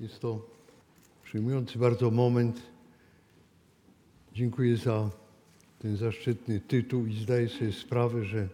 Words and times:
Jest 0.00 0.20
to 0.20 0.46
przyjmujący 1.22 1.78
bardzo 1.78 2.10
moment. 2.10 2.62
Dziękuję 4.32 4.76
za 4.76 5.10
ten 5.78 5.96
zaszczytny 5.96 6.60
tytuł 6.60 7.06
i 7.06 7.22
zdaję 7.22 7.48
sobie 7.48 7.72
sprawę, 7.72 8.24
że 8.24 8.48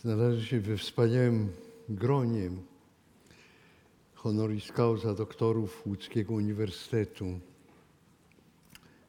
znalazłem 0.00 0.44
się 0.44 0.60
we 0.60 0.76
wspaniałym 0.76 1.48
gronie 1.88 2.50
honoris 4.14 4.72
causa 4.72 5.14
doktorów 5.14 5.86
Łódzkiego 5.86 6.34
Uniwersytetu. 6.34 7.40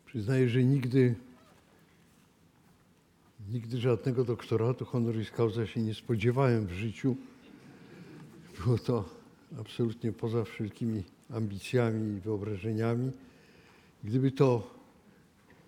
Przyznaję, 0.06 0.50
że 0.50 0.64
nigdy, 0.64 1.16
nigdy 3.52 3.78
żadnego 3.78 4.24
doktoratu 4.24 4.86
honoris 4.86 5.32
causa 5.32 5.68
się 5.68 5.82
nie 5.82 5.94
spodziewałem 5.94 6.68
w 6.68 6.72
życiu. 6.72 7.16
Było 8.60 8.78
to 8.78 9.13
absolutnie 9.60 10.12
poza 10.12 10.44
wszelkimi 10.44 11.04
ambicjami 11.30 12.18
i 12.18 12.20
wyobrażeniami. 12.20 13.12
Gdyby 14.04 14.32
to 14.32 14.74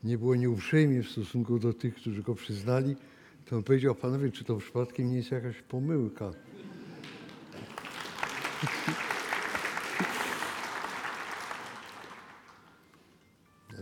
nie 0.04 0.18
było 0.18 0.36
nieuprzejmie 0.36 1.04
w 1.04 1.10
stosunku 1.10 1.60
do 1.60 1.74
tych, 1.74 1.96
którzy 1.96 2.24
go 2.24 2.36
przyznali, 2.36 2.96
to 3.46 3.56
on 3.56 3.64
powiedział, 3.64 3.96
panowie, 3.96 4.32
czy 4.32 4.44
to 4.44 4.58
przypadkiem 4.58 5.10
nie 5.10 5.18
jest 5.18 5.32
jakaś 5.32 5.62
pomyłka? 5.62 6.26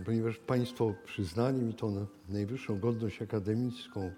Ponieważ 0.05 0.37
Państwo 0.37 0.93
przyznali 1.05 1.61
mi 1.61 1.75
na 1.81 2.05
najwyższą 2.29 2.79
godność 2.79 3.21
akademicką, 3.21 4.11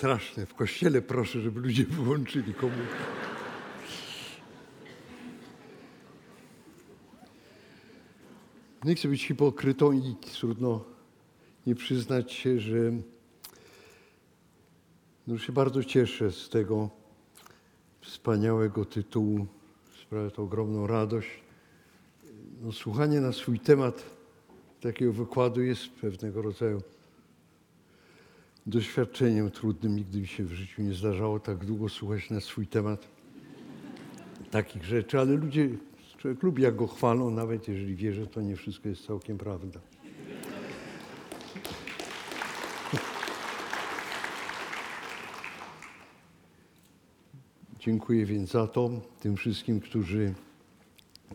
straszne. 0.00 0.46
W 0.46 0.54
kościele 0.54 1.02
proszę, 1.02 1.40
żeby 1.40 1.60
ludzie 1.60 1.84
wyłączyli 1.84 2.54
komórkę. 2.54 2.96
Nie 8.84 8.94
chcę 8.94 9.08
być 9.08 9.26
hipokrytą 9.26 9.92
i 9.92 10.16
trudno 10.38 10.84
nie 11.66 11.74
przyznać 11.74 12.32
się, 12.32 12.60
że 12.60 12.92
no 15.26 15.38
się 15.38 15.52
bardzo 15.52 15.84
cieszę 15.84 16.32
z 16.32 16.48
tego 16.48 16.90
wspaniałego 18.00 18.84
tytułu. 18.84 19.46
Sprawia 20.02 20.30
to 20.30 20.42
ogromną 20.42 20.86
radość. 20.86 21.28
No, 22.62 22.72
słuchanie 22.72 23.20
na 23.20 23.32
swój 23.32 23.60
temat 23.60 24.04
takiego 24.80 25.12
wykładu 25.12 25.62
jest 25.62 25.88
pewnego 25.88 26.42
rodzaju 26.42 26.82
doświadczeniem 28.66 29.50
trudnym. 29.50 29.96
Nigdy 29.96 30.20
mi 30.20 30.26
się 30.26 30.44
w 30.44 30.52
życiu 30.52 30.82
nie 30.82 30.94
zdarzało 30.94 31.40
tak 31.40 31.64
długo 31.64 31.88
słuchać 31.88 32.30
na 32.30 32.40
swój 32.40 32.66
temat 32.66 33.08
takich 34.50 34.84
rzeczy, 34.84 35.18
ale 35.18 35.32
ludzie, 35.32 35.68
człowiek 36.18 36.42
lubi 36.42 36.62
jak 36.62 36.76
go 36.76 36.86
chwalą, 36.86 37.30
nawet 37.30 37.68
jeżeli 37.68 37.96
wie, 37.96 38.12
że 38.12 38.26
to 38.26 38.40
nie 38.40 38.56
wszystko 38.56 38.88
jest 38.88 39.06
całkiem 39.06 39.38
prawda. 39.38 39.80
Dziękuję 47.78 48.26
więc 48.26 48.50
za 48.50 48.66
to 48.66 48.90
tym 49.20 49.36
wszystkim, 49.36 49.80
którzy 49.80 50.34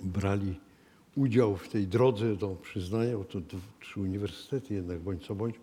brali 0.01 0.59
udział 1.15 1.55
w 1.55 1.69
tej 1.69 1.87
drodze 1.87 2.35
do 2.35 2.55
przyznania, 2.55 3.17
bo 3.17 3.23
to 3.23 3.39
trzy 3.79 3.99
uniwersytety 3.99 4.73
jednak, 4.73 4.99
bądź 4.99 5.25
co 5.25 5.35
bądź 5.35 5.55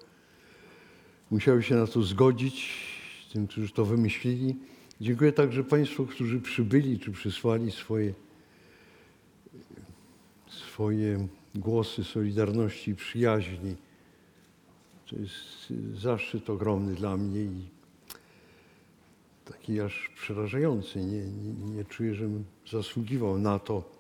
musiały 1.33 1.63
się 1.63 1.75
na 1.75 1.87
to 1.87 2.03
zgodzić, 2.03 2.71
tym, 3.33 3.47
którzy 3.47 3.73
to 3.73 3.85
wymyślili. 3.85 4.57
Dziękuję 5.01 5.33
także 5.33 5.65
Państwu, 5.65 6.07
którzy 6.07 6.41
przybyli 6.41 6.99
czy 6.99 7.13
przysłali 7.13 7.71
swoje, 7.71 8.15
swoje 10.49 11.29
głosy 11.55 12.05
solidarności 12.05 12.91
i 12.91 12.95
przyjaźni. 12.95 13.77
To 15.11 15.17
jest 15.17 15.73
zaszczyt 15.95 16.51
ogromny 16.51 16.95
dla 16.95 17.17
mnie 17.17 17.41
i 17.41 17.69
taki 19.45 19.81
aż 19.81 20.11
przerażający. 20.15 20.99
Nie, 20.99 21.23
nie, 21.27 21.77
nie 21.77 21.85
czuję, 21.85 22.15
żebym 22.15 22.45
zasługiwał 22.71 23.39
na 23.39 23.59
to, 23.59 23.91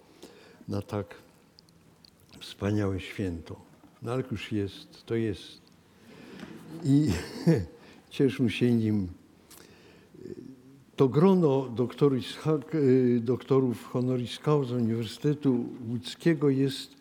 na 0.68 0.82
tak 0.82 1.14
wspaniałe 2.40 3.00
święto. 3.00 3.60
No 4.02 4.12
ale 4.12 4.24
już 4.30 4.52
jest, 4.52 5.06
to 5.06 5.14
jest 5.14 5.71
i 6.84 7.08
cieszmy 8.10 8.50
się 8.50 8.72
nim. 8.72 9.08
To 10.96 11.08
grono 11.08 11.74
doktorów 13.20 13.84
honoris 13.84 14.38
causa 14.38 14.74
Uniwersytetu 14.74 15.64
Łódzkiego 15.88 16.50
jest 16.50 16.96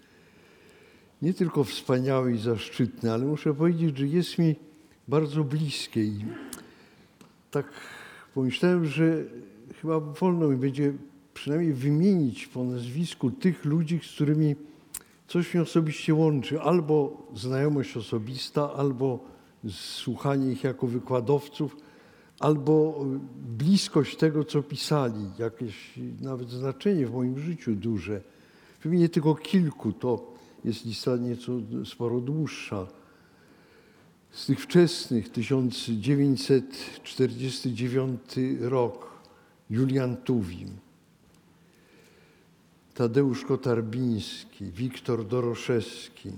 nie 1.21 1.33
tylko 1.33 1.63
wspaniałe 1.63 2.31
i 2.31 2.37
zaszczytne, 2.37 3.13
ale 3.13 3.25
muszę 3.25 3.53
powiedzieć, 3.53 3.97
że 3.97 4.07
jest 4.07 4.37
mi 4.37 4.55
bardzo 5.07 5.43
bliskie. 5.43 6.03
I 6.03 6.25
tak 7.51 7.71
pomyślałem, 8.33 8.85
że 8.85 9.23
chyba 9.81 9.99
wolno 9.99 10.47
mi 10.47 10.57
będzie 10.57 10.93
przynajmniej 11.33 11.73
wymienić 11.73 12.47
po 12.47 12.63
nazwisku 12.63 13.31
tych 13.31 13.65
ludzi, 13.65 13.99
z 14.03 14.15
którymi 14.15 14.55
coś 15.27 15.53
mnie 15.53 15.63
osobiście 15.63 16.13
łączy. 16.13 16.61
Albo 16.61 17.27
znajomość 17.35 17.97
osobista, 17.97 18.73
albo 18.73 19.30
słuchanie 19.69 20.51
ich 20.51 20.63
jako 20.63 20.87
wykładowców, 20.87 21.77
albo 22.39 23.05
bliskość 23.57 24.17
tego, 24.17 24.43
co 24.43 24.63
pisali, 24.63 25.29
jakieś 25.39 25.99
nawet 26.21 26.49
znaczenie 26.49 27.07
w 27.07 27.13
moim 27.13 27.39
życiu 27.39 27.75
duże. 27.75 28.21
Wymienię 28.83 29.09
tylko 29.09 29.35
kilku, 29.35 29.93
to 29.93 30.33
jest 30.65 30.85
lista 30.85 31.17
nieco 31.17 31.51
sporo 31.85 32.19
dłuższa. 32.19 32.87
Z 34.31 34.45
tych 34.45 34.59
wczesnych, 34.59 35.29
1949 35.29 38.19
rok, 38.59 39.11
Julian 39.69 40.17
Tuwim, 40.17 40.69
Tadeusz 42.93 43.45
Kotarbiński, 43.45 44.65
Wiktor 44.65 45.27
Doroszewski, 45.27 46.31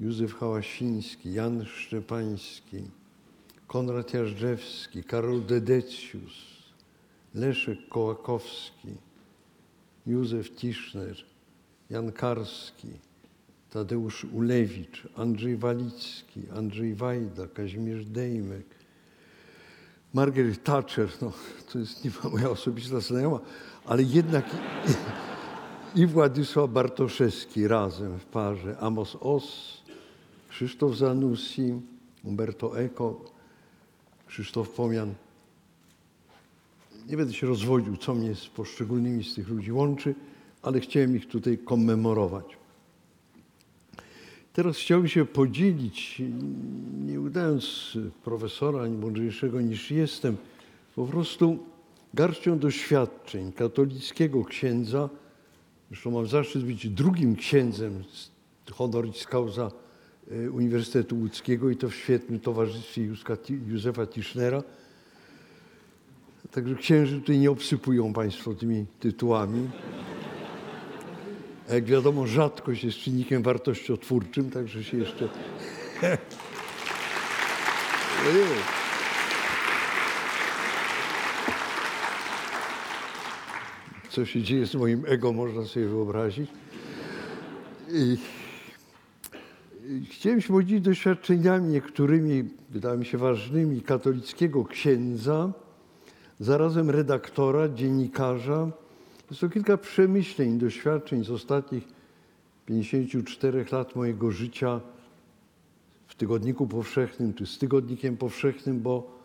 Józef 0.00 0.34
Hałasiński, 0.34 1.32
Jan 1.32 1.64
Szczepański, 1.64 2.82
Konrad 3.66 4.14
Jażdżewski, 4.14 5.04
Karol 5.04 5.44
Dedecius, 5.44 6.32
Leszek 7.34 7.88
Kołakowski, 7.88 8.88
Józef 10.06 10.50
Tischner, 10.50 11.16
Jan 11.90 12.12
Karski, 12.12 12.88
Tadeusz 13.70 14.24
Ulewicz, 14.24 15.08
Andrzej 15.16 15.56
Walicki, 15.56 16.40
Andrzej 16.56 16.94
Wajda, 16.94 17.46
Kazimierz 17.46 18.04
Dejmek, 18.04 18.66
Margaret 20.14 20.64
Thatcher, 20.64 21.08
no, 21.22 21.32
to 21.72 21.78
jest 21.78 22.04
nie 22.04 22.10
moja 22.30 22.50
osobista 22.50 23.00
znajoma, 23.00 23.40
ale 23.86 24.02
jednak 24.02 24.44
i, 25.94 26.06
Władysław 26.06 26.70
Bartoszewski 26.70 27.68
razem 27.68 28.18
w 28.18 28.24
parze, 28.24 28.78
Amos 28.80 29.16
Oss, 29.20 29.82
Krzysztof 30.56 30.96
Zanussi, 30.96 31.80
Umberto 32.24 32.80
Eco, 32.80 33.20
Krzysztof 34.26 34.70
Pomian. 34.70 35.14
Nie 37.08 37.16
będę 37.16 37.34
się 37.34 37.46
rozwodził, 37.46 37.96
co 37.96 38.14
mnie 38.14 38.34
z 38.34 38.46
poszczególnymi 38.46 39.24
z 39.24 39.34
tych 39.34 39.48
ludzi 39.48 39.72
łączy, 39.72 40.14
ale 40.62 40.80
chciałem 40.80 41.16
ich 41.16 41.28
tutaj 41.28 41.58
kommemorować. 41.58 42.44
Teraz 44.52 44.76
chciałbym 44.76 45.08
się 45.08 45.24
podzielić, 45.24 46.22
nie 47.06 47.20
udając 47.20 47.92
profesora 48.24 48.82
ani 48.82 48.96
mądrzejszego 48.98 49.60
niż 49.60 49.90
jestem, 49.90 50.36
po 50.94 51.06
prostu 51.06 51.58
garścią 52.14 52.58
doświadczeń 52.58 53.52
katolickiego 53.52 54.44
księdza. 54.44 55.08
Zresztą 55.90 56.10
mam 56.10 56.26
zaszczyt 56.26 56.64
być 56.64 56.88
drugim 56.88 57.36
księdzem 57.36 58.04
honoris 58.72 59.26
causa 59.26 59.70
Uniwersytetu 60.52 61.16
Łódzkiego 61.16 61.70
i 61.70 61.76
to 61.76 61.88
w 61.88 61.94
świetnym 61.94 62.40
towarzystwie 62.40 63.08
Józefa 63.68 64.06
Tischnera. 64.06 64.62
Także 66.50 66.74
księży 66.74 67.20
tutaj 67.20 67.38
nie 67.38 67.50
obsypują 67.50 68.12
Państwo 68.12 68.54
tymi 68.54 68.86
tytułami. 69.00 69.70
A 71.70 71.74
jak 71.74 71.84
wiadomo, 71.84 72.26
rzadkość 72.26 72.84
jest 72.84 72.98
czynnikiem 72.98 73.42
wartościotwórczym, 73.42 74.50
także 74.50 74.84
się 74.84 74.96
jeszcze. 74.96 75.28
Co 84.10 84.26
się 84.26 84.42
dzieje 84.42 84.66
z 84.66 84.74
moim 84.74 85.02
ego, 85.06 85.32
można 85.32 85.64
sobie 85.64 85.86
wyobrazić. 85.86 86.50
I 87.88 88.18
chciałem 90.10 90.40
się 90.40 90.48
podzielić 90.48 90.84
doświadczeniami 90.84 91.68
niektórymi, 91.68 92.44
wydaje 92.70 92.98
mi 92.98 93.04
się, 93.04 93.18
ważnymi 93.18 93.82
katolickiego 93.82 94.64
księdza, 94.64 95.52
zarazem 96.40 96.90
redaktora, 96.90 97.68
dziennikarza. 97.68 98.70
Jest 99.30 99.40
to 99.40 99.48
kilka 99.48 99.76
przemyśleń, 99.76 100.58
doświadczeń 100.58 101.24
z 101.24 101.30
ostatnich 101.30 101.84
54 102.66 103.66
lat 103.72 103.96
mojego 103.96 104.30
życia 104.30 104.80
w 106.06 106.14
Tygodniku 106.14 106.66
Powszechnym, 106.66 107.34
czy 107.34 107.46
z 107.46 107.58
Tygodnikiem 107.58 108.16
Powszechnym, 108.16 108.80
bo 108.80 109.16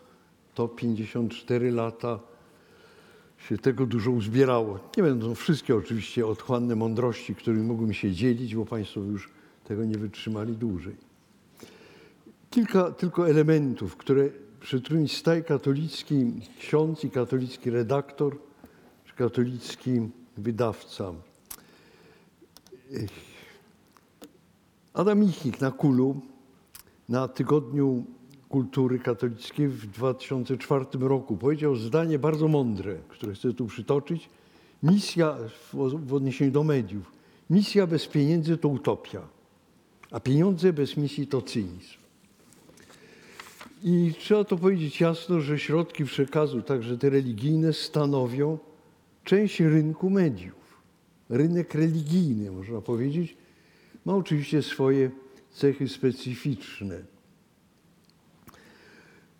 to 0.54 0.68
54 0.68 1.70
lata 1.70 2.18
się 3.48 3.58
tego 3.58 3.86
dużo 3.86 4.10
uzbierało. 4.10 4.78
Nie 4.96 5.02
będą 5.02 5.34
wszystkie 5.34 5.76
oczywiście 5.76 6.26
otchłanne 6.26 6.76
mądrości, 6.76 7.34
którymi 7.34 7.62
mógłbym 7.62 7.92
się 7.92 8.12
dzielić, 8.12 8.54
bo 8.54 8.66
Państwo 8.66 9.00
już 9.00 9.28
tego 9.72 9.84
nie 9.84 9.98
wytrzymali 9.98 10.56
dłużej. 10.56 10.96
Kilka 12.50 12.90
tylko 12.90 13.30
elementów, 13.30 13.96
które, 13.96 14.28
przy 14.60 14.82
którymi 14.82 15.08
staje 15.08 15.42
katolicki 15.42 16.32
ksiądz 16.58 17.04
i 17.04 17.10
katolicki 17.10 17.70
redaktor, 17.70 18.38
czy 19.04 19.14
katolicki 19.14 19.90
wydawca. 20.36 21.12
Adam 24.94 25.18
Michnik 25.18 25.60
na 25.60 25.70
Kulu 25.70 26.20
na 27.08 27.28
Tygodniu 27.28 28.04
Kultury 28.48 28.98
Katolickiej 28.98 29.68
w 29.68 29.86
2004 29.86 30.84
roku 31.00 31.36
powiedział 31.36 31.76
zdanie 31.76 32.18
bardzo 32.18 32.48
mądre, 32.48 32.94
które 33.08 33.34
chcę 33.34 33.52
tu 33.52 33.66
przytoczyć. 33.66 34.28
Misja 34.82 35.36
w 36.06 36.14
odniesieniu 36.14 36.50
do 36.50 36.64
mediów. 36.64 37.12
Misja 37.50 37.86
bez 37.86 38.06
pieniędzy 38.06 38.56
to 38.56 38.68
utopia, 38.68 39.20
a 40.12 40.20
pieniądze 40.20 40.72
bez 40.72 40.96
misji 40.96 41.26
to 41.26 41.42
cynizm. 41.42 42.02
I 43.82 44.14
trzeba 44.18 44.44
to 44.44 44.56
powiedzieć 44.56 45.00
jasno, 45.00 45.40
że 45.40 45.58
środki 45.58 46.04
przekazu, 46.04 46.62
także 46.62 46.98
te 46.98 47.10
religijne, 47.10 47.72
stanowią 47.72 48.58
część 49.24 49.60
rynku 49.60 50.10
mediów. 50.10 50.82
Rynek 51.28 51.74
religijny, 51.74 52.50
można 52.50 52.80
powiedzieć, 52.80 53.36
ma 54.04 54.14
oczywiście 54.14 54.62
swoje 54.62 55.10
cechy 55.52 55.88
specyficzne. 55.88 57.02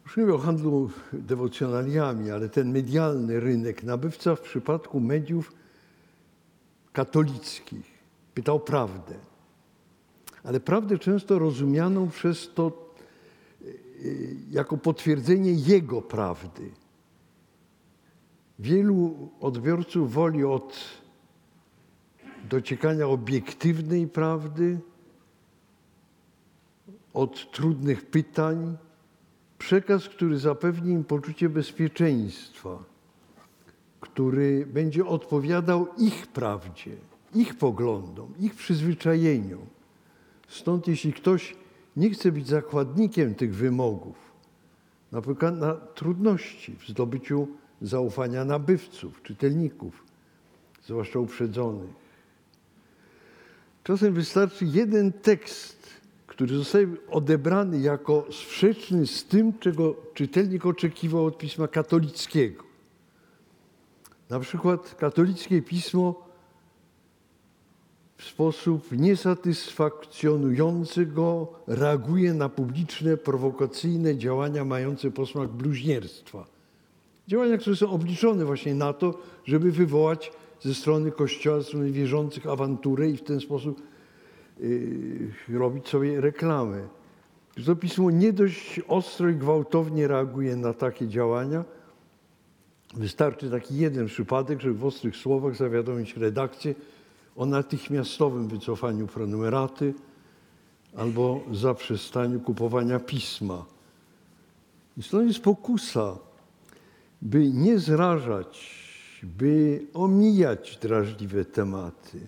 Już 0.05 0.17
nie 0.17 0.35
o 0.35 0.39
handlu 0.39 0.91
dewocjonaliami, 1.13 2.31
ale 2.31 2.49
ten 2.49 2.73
medialny 2.73 3.41
rynek, 3.41 3.83
nabywca 3.83 4.37
w 4.37 4.41
przypadku 4.41 5.01
mediów 5.01 5.53
katolickich 6.93 7.87
pytał 8.35 8.61
prawdę. 8.61 9.32
Ale 10.45 10.61
prawdę 10.61 10.99
często 10.99 11.39
rozumianą 11.39 12.09
przez 12.09 12.51
to 12.55 12.93
y, 14.05 14.37
jako 14.51 14.77
potwierdzenie 14.77 15.53
jego 15.53 16.03
prawdy. 16.03 16.71
Wielu 18.59 19.31
odbiorców 19.41 20.13
woli 20.13 20.45
od 20.45 20.79
dociekania 22.51 23.07
obiektywnej 23.07 24.09
prawdy, 24.09 24.79
od 27.15 27.53
trudnych 27.53 28.07
pytań, 28.07 28.77
przekaz, 29.59 30.09
który 30.09 30.39
zapewni 30.39 30.93
im 30.93 31.05
poczucie 31.05 31.49
bezpieczeństwa, 31.49 32.85
który 34.01 34.67
będzie 34.67 35.07
odpowiadał 35.07 35.87
ich 35.99 36.27
prawdzie, 36.27 36.97
ich 37.35 37.55
poglądom, 37.55 38.35
ich 38.41 38.55
przyzwyczajeniom. 38.55 39.67
Stąd 40.53 40.89
jeśli 40.89 41.13
ktoś 41.13 41.57
nie 41.97 42.11
chce 42.11 42.33
być 42.33 42.47
zakładnikiem 42.47 43.35
tych 43.35 43.55
wymogów, 43.55 44.17
napotyka 45.13 45.51
na 45.51 45.75
trudności 45.75 46.77
w 46.77 46.89
zdobyciu 46.89 47.49
zaufania 47.83 48.45
nabywców, 48.45 49.23
czytelników, 49.23 50.05
zwłaszcza 50.85 51.19
uprzedzonych. 51.19 51.91
Czasem 53.85 54.15
wystarczy 54.15 54.65
jeden 54.65 55.13
tekst, 55.13 55.91
który 56.27 56.57
zostaje 56.57 56.87
odebrany 57.11 57.79
jako 57.79 58.27
sprzeczny 58.31 59.07
z 59.07 59.25
tym, 59.25 59.59
czego 59.59 59.97
czytelnik 60.15 60.67
oczekiwał 60.67 61.27
od 61.27 61.39
pisma 61.39 61.69
katolickiego. 61.69 62.65
Na 64.31 64.41
przykład 64.41 64.95
katolickie 64.95 65.63
pismo 65.63 66.32
w 68.17 68.25
sposób 68.25 68.93
niesatysfakcjonujący 68.93 71.07
go 71.07 71.53
reaguje 71.67 72.35
na 72.35 72.49
publiczne, 72.49 73.17
prowokacyjne 73.17 74.17
działania 74.17 74.65
mające 74.65 75.11
posmak 75.11 75.49
bluźnierstwa. 75.49 76.47
Działania, 77.29 77.59
które 77.59 77.77
są 77.77 77.91
obliczone 77.91 78.45
właśnie 78.45 78.75
na 78.75 78.93
to, 78.93 79.19
żeby 79.45 79.73
wywołać 79.73 80.33
ze 80.61 80.75
strony 80.75 81.13
Kościoła, 81.13 81.61
ze 81.61 81.65
strony 81.65 81.93
wierzących 81.93 82.47
awanturę 82.47 83.11
i 83.11 83.17
w 83.17 83.23
ten 83.23 83.41
sposób 83.41 83.83
Y, 84.61 85.31
robić 85.49 85.89
sobie 85.89 86.21
reklamę. 86.21 86.89
To 87.67 87.77
pismo 87.77 88.11
nie 88.11 88.33
dość 88.33 88.81
ostro 88.89 89.29
i 89.29 89.35
gwałtownie 89.35 90.09
reaguje 90.09 90.57
na 90.57 90.75
takie 90.75 91.09
działania. 91.09 91.65
Wystarczy 92.95 93.51
taki 93.51 93.77
jeden 93.77 94.07
przypadek, 94.07 94.61
żeby 94.61 94.75
w 94.75 94.85
ostrych 94.85 95.17
słowach 95.17 95.57
zawiadomić 95.57 96.17
redakcję 96.17 96.75
o 97.37 97.47
natychmiastowym 97.47 98.49
wycofaniu 98.49 99.07
prenumeraty 99.07 99.95
albo 100.97 101.41
zaprzestaniu 101.53 102.41
kupowania 102.41 102.99
pisma. 102.99 103.65
I 104.97 105.03
stąd 105.03 105.29
jest 105.29 105.41
pokusa, 105.41 106.19
by 107.23 107.51
nie 107.51 107.79
zrażać, 107.79 108.83
by 109.23 109.87
omijać 109.95 110.79
drażliwe 110.83 111.45
tematy 111.45 112.21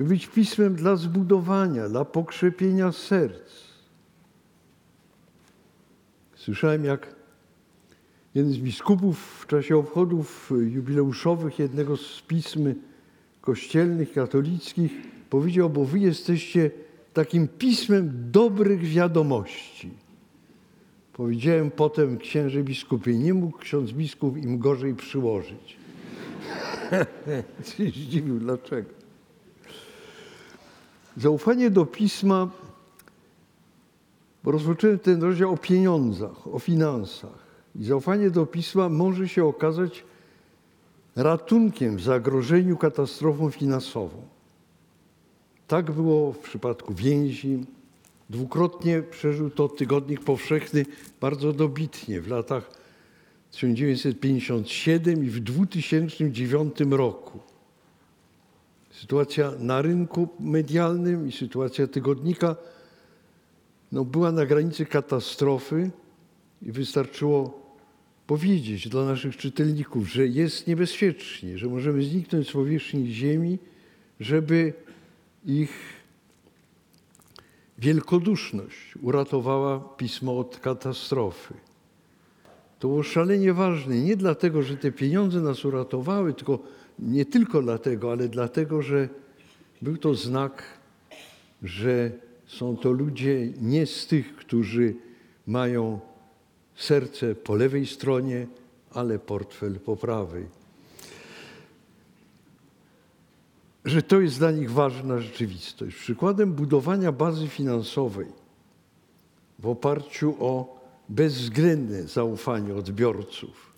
by 0.00 0.06
być 0.06 0.26
pismem 0.26 0.74
dla 0.74 0.96
zbudowania, 0.96 1.88
dla 1.88 2.04
pokrzepienia 2.04 2.92
serc. 2.92 3.52
Słyszałem, 6.34 6.84
jak 6.84 7.14
jeden 8.34 8.52
z 8.52 8.58
biskupów 8.58 9.40
w 9.40 9.46
czasie 9.46 9.76
obchodów 9.76 10.52
jubileuszowych 10.60 11.58
jednego 11.58 11.96
z 11.96 12.20
pism 12.20 12.74
kościelnych, 13.40 14.12
katolickich 14.12 14.92
powiedział, 15.30 15.70
bo 15.70 15.84
wy 15.84 15.98
jesteście 15.98 16.70
takim 17.12 17.48
pismem 17.48 18.12
dobrych 18.30 18.80
wiadomości. 18.80 19.90
Powiedziałem 21.12 21.70
potem 21.70 22.18
księże 22.18 22.62
biskupie, 22.62 23.18
nie 23.18 23.34
mógł 23.34 23.58
ksiądz 23.58 23.92
biskup 23.92 24.36
im 24.36 24.58
gorzej 24.58 24.94
przyłożyć. 24.94 25.76
się 27.76 27.84
zdziwił, 27.84 28.38
dlaczego. 28.38 28.90
Zaufanie 31.16 31.70
do 31.70 31.86
pisma, 31.86 32.50
bo 34.44 34.50
rozpocząłem 34.50 34.98
ten 34.98 35.22
rozdział 35.22 35.52
o 35.52 35.56
pieniądzach, 35.56 36.54
o 36.54 36.58
finansach. 36.58 37.50
I 37.74 37.84
zaufanie 37.84 38.30
do 38.30 38.46
pisma 38.46 38.88
może 38.88 39.28
się 39.28 39.44
okazać 39.44 40.04
ratunkiem 41.22 41.96
w 41.96 42.02
zagrożeniu 42.02 42.76
katastrofą 42.76 43.50
finansową. 43.50 44.22
Tak 45.66 45.90
było 45.90 46.32
w 46.32 46.38
przypadku 46.38 46.94
więzi. 46.94 47.64
Dwukrotnie 48.30 49.02
przeżył 49.02 49.50
to 49.50 49.68
tygodnik 49.68 50.24
powszechny 50.24 50.86
bardzo 51.20 51.52
dobitnie 51.52 52.20
w 52.20 52.28
latach 52.28 52.70
1957 53.50 55.24
i 55.24 55.30
w 55.30 55.40
2009 55.40 56.74
roku. 56.90 57.38
Sytuacja 58.90 59.52
na 59.58 59.82
rynku 59.82 60.28
medialnym 60.40 61.28
i 61.28 61.32
sytuacja 61.32 61.86
tygodnika 61.86 62.56
no, 63.92 64.04
była 64.04 64.32
na 64.32 64.46
granicy 64.46 64.86
katastrofy 64.86 65.90
i 66.62 66.72
wystarczyło 66.72 67.60
powiedzieć 68.30 68.88
dla 68.88 69.04
naszych 69.04 69.36
czytelników, 69.36 70.08
że 70.12 70.26
jest 70.26 70.66
niebezpiecznie, 70.66 71.58
że 71.58 71.66
możemy 71.66 72.02
zniknąć 72.02 72.48
z 72.48 72.52
powierzchni 72.52 73.12
ziemi, 73.12 73.58
żeby 74.20 74.72
ich 75.46 75.70
wielkoduszność 77.78 78.94
uratowała 79.02 79.80
pismo 79.80 80.38
od 80.38 80.58
katastrofy. 80.58 81.54
To 82.78 82.88
było 82.88 83.02
szalenie 83.02 83.52
ważne, 83.52 84.00
nie 84.00 84.16
dlatego, 84.16 84.62
że 84.62 84.76
te 84.76 84.92
pieniądze 84.92 85.40
nas 85.40 85.64
uratowały, 85.64 86.34
tylko 86.34 86.58
nie 86.98 87.24
tylko 87.24 87.62
dlatego, 87.62 88.12
ale 88.12 88.28
dlatego, 88.28 88.82
że 88.82 89.08
Był 89.82 89.96
to 89.96 90.14
znak, 90.14 90.62
że 91.62 92.12
są 92.46 92.76
to 92.76 92.92
ludzie 92.92 93.52
nie 93.60 93.86
z 93.86 94.06
tych, 94.06 94.36
którzy 94.36 94.94
mają 95.46 96.00
serce 96.82 97.34
po 97.34 97.54
lewej 97.54 97.86
stronie, 97.86 98.46
ale 98.90 99.18
portfel 99.18 99.80
po 99.80 99.96
prawej. 99.96 100.46
Że 103.84 104.02
to 104.02 104.20
jest 104.20 104.38
dla 104.38 104.50
nich 104.50 104.70
ważna 104.70 105.18
rzeczywistość. 105.18 105.96
Przykładem 105.96 106.52
budowania 106.52 107.12
bazy 107.12 107.48
finansowej 107.48 108.26
w 109.58 109.66
oparciu 109.66 110.36
o 110.40 110.80
bezwzględne 111.08 112.02
zaufanie 112.02 112.74
odbiorców 112.74 113.70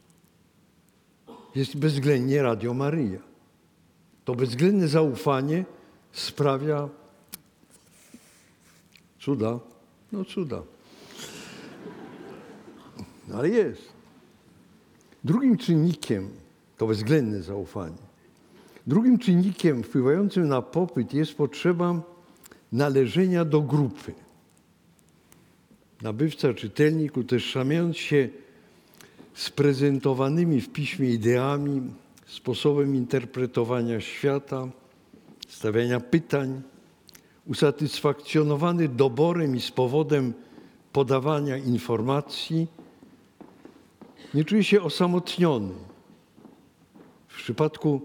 jest 1.55 1.77
bezwzględnie 1.77 2.43
Radio 2.43 2.75
Maryja. 2.75 3.21
To 4.25 4.35
bezwzględne 4.35 4.89
zaufanie 4.89 5.65
sprawia 6.13 6.89
cuda, 9.21 9.61
no 10.13 10.25
cuda. 10.25 10.63
No 13.29 13.37
ale 13.37 13.49
jest. 13.49 13.83
Drugim 15.25 15.57
czynnikiem 15.57 16.29
to 16.79 16.87
bezwzględne 16.87 17.43
zaufanie. 17.43 18.03
Drugim 18.87 19.19
czynnikiem 19.19 19.83
wpływającym 19.83 20.49
na 20.49 20.63
popyt 20.63 21.15
jest 21.15 21.35
potrzeba 21.35 22.03
należenia 22.73 23.45
do 23.45 23.61
grupy. 23.61 24.13
Nabywca, 26.03 26.55
czytelnik, 26.55 27.17
utożsamiając 27.17 27.97
się 27.97 28.29
z 29.35 29.51
prezentowanymi 29.51 30.61
w 30.61 30.73
piśmie 30.73 31.11
ideami, 31.11 31.83
sposobem 32.27 32.97
interpretowania 32.97 34.01
świata, 34.01 34.69
stawiania 35.49 36.01
pytań, 36.01 36.63
usatysfakcjonowany 37.47 38.89
doborem 38.89 39.57
i 39.57 39.61
z 39.61 39.71
powodem 39.71 40.33
podawania 40.93 41.57
informacji, 41.57 42.67
nie 44.35 44.45
czuje 44.45 44.65
się 44.65 44.83
osamotniony. 44.83 45.75
W 47.29 47.37
przypadku 47.37 48.01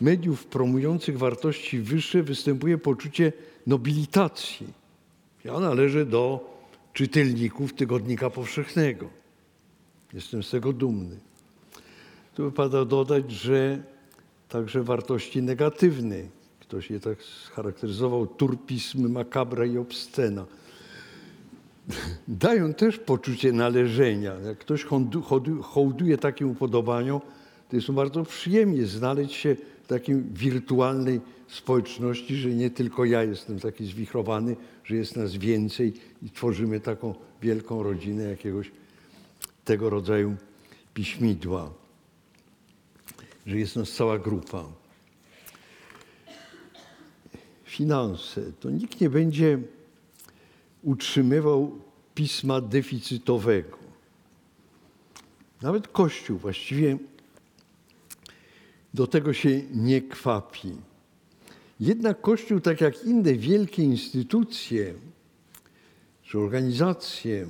mediów 0.00 0.46
promujących 0.46 1.18
wartości 1.18 1.78
wyższe 1.78 2.22
występuje 2.22 2.78
poczucie 2.78 3.32
nobilitacji. 3.66 4.66
Ja 5.44 5.60
należę 5.60 6.06
do 6.06 6.54
czytelników 6.92 7.72
Tygodnika 7.72 8.30
Powszechnego. 8.30 9.08
Jestem 10.12 10.42
z 10.42 10.50
tego 10.50 10.72
dumny. 10.72 11.16
Tu 12.34 12.44
wypada 12.44 12.84
dodać, 12.84 13.32
że 13.32 13.82
także 14.48 14.82
wartości 14.82 15.42
negatywne. 15.42 16.16
Ktoś 16.60 16.90
je 16.90 17.00
tak 17.00 17.22
scharakteryzował 17.22 18.26
turpism, 18.26 19.12
makabra 19.12 19.66
i 19.66 19.78
obscena. 19.78 20.46
Dają 22.28 22.74
też 22.74 22.98
poczucie 22.98 23.52
należenia. 23.52 24.34
Jak 24.34 24.58
ktoś 24.58 24.86
hołduje 25.62 26.18
takim 26.18 26.50
upodobaniom, 26.50 27.20
to 27.68 27.76
jest 27.76 27.90
bardzo 27.90 28.24
przyjemnie 28.24 28.86
znaleźć 28.86 29.34
się 29.34 29.56
w 29.84 29.86
takiej 29.86 30.22
wirtualnej 30.22 31.20
społeczności, 31.48 32.36
że 32.36 32.48
nie 32.48 32.70
tylko 32.70 33.04
ja 33.04 33.22
jestem 33.22 33.60
taki 33.60 33.86
zwichrowany, 33.86 34.56
że 34.84 34.96
jest 34.96 35.16
nas 35.16 35.36
więcej 35.36 35.92
i 36.22 36.30
tworzymy 36.30 36.80
taką 36.80 37.14
wielką 37.42 37.82
rodzinę 37.82 38.22
jakiegoś 38.24 38.70
tego 39.64 39.90
rodzaju 39.90 40.36
piśmidła, 40.94 41.70
że 43.46 43.58
jest 43.58 43.76
nas 43.76 43.90
cała 43.92 44.18
grupa. 44.18 44.64
Finanse. 47.64 48.42
To 48.60 48.70
nikt 48.70 49.00
nie 49.00 49.10
będzie 49.10 49.58
utrzymywał 50.84 51.78
pisma 52.14 52.60
deficytowego. 52.60 53.78
Nawet 55.62 55.88
Kościół 55.88 56.38
właściwie 56.38 56.98
do 58.94 59.06
tego 59.06 59.32
się 59.32 59.62
nie 59.74 60.02
kwapi. 60.02 60.72
Jednak 61.80 62.20
Kościół, 62.20 62.60
tak 62.60 62.80
jak 62.80 63.04
inne 63.04 63.34
wielkie 63.34 63.82
instytucje 63.82 64.94
czy 66.22 66.38
organizacje, 66.38 67.46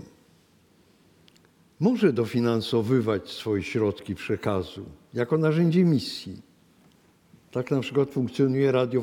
może 1.80 2.12
dofinansowywać 2.12 3.30
swoje 3.30 3.62
środki 3.62 4.14
przekazu 4.14 4.84
jako 5.14 5.38
narzędzie 5.38 5.84
misji. 5.84 6.42
Tak 7.50 7.70
na 7.70 7.80
przykład 7.80 8.10
funkcjonuje 8.10 8.72
Radio 8.72 9.02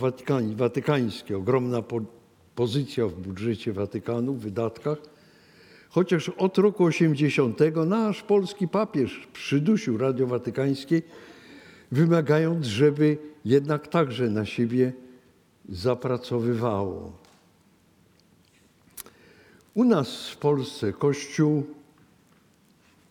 Watykańskie, 0.55 1.37
ogromna 1.37 1.81
pozycja 2.55 3.07
w 3.07 3.13
budżecie 3.13 3.73
Watykanu, 3.73 4.33
w 4.33 4.39
wydatkach. 4.39 4.97
Chociaż 5.89 6.29
od 6.29 6.57
roku 6.57 6.83
80 6.83 7.59
nasz 7.85 8.23
polski 8.23 8.67
papież 8.67 9.27
przydusił 9.33 9.97
Radio 9.97 10.27
Watykańskie, 10.27 11.01
wymagając, 11.91 12.65
żeby 12.65 13.17
jednak 13.45 13.87
także 13.87 14.29
na 14.29 14.45
siebie 14.45 14.93
zapracowywało. 15.69 17.11
U 19.73 19.83
nas 19.83 20.29
w 20.29 20.37
Polsce 20.37 20.93
Kościół 20.93 21.63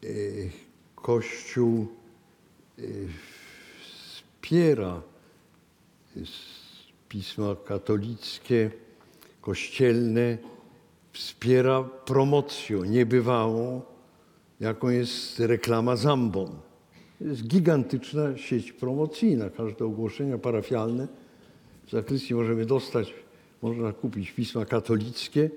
E, 0.05 0.09
Kościół 0.97 1.87
e, 2.79 2.83
wspiera 3.83 5.03
pisma 7.09 7.57
katolickie, 7.65 8.71
kościelne, 9.41 10.39
wspiera 11.13 11.83
promocją 11.83 12.85
niebywałą, 12.85 13.83
jaką 14.61 14.89
jest 14.89 15.41
reklama 15.41 15.97
Zambon. 15.97 16.51
To 17.19 17.25
jest 17.25 17.47
gigantyczna 17.47 18.37
sieć 18.37 18.73
promocyjna. 18.73 19.51
Każde 19.51 19.85
ogłoszenia 19.85 20.39
parafialne 20.39 21.09
w 21.87 21.91
zakrystii 21.91 22.35
możemy 22.35 22.67
dostać, 22.67 23.15
można 23.63 23.93
kupić 23.93 24.31
pisma 24.31 24.65
katolickie, 24.65 25.51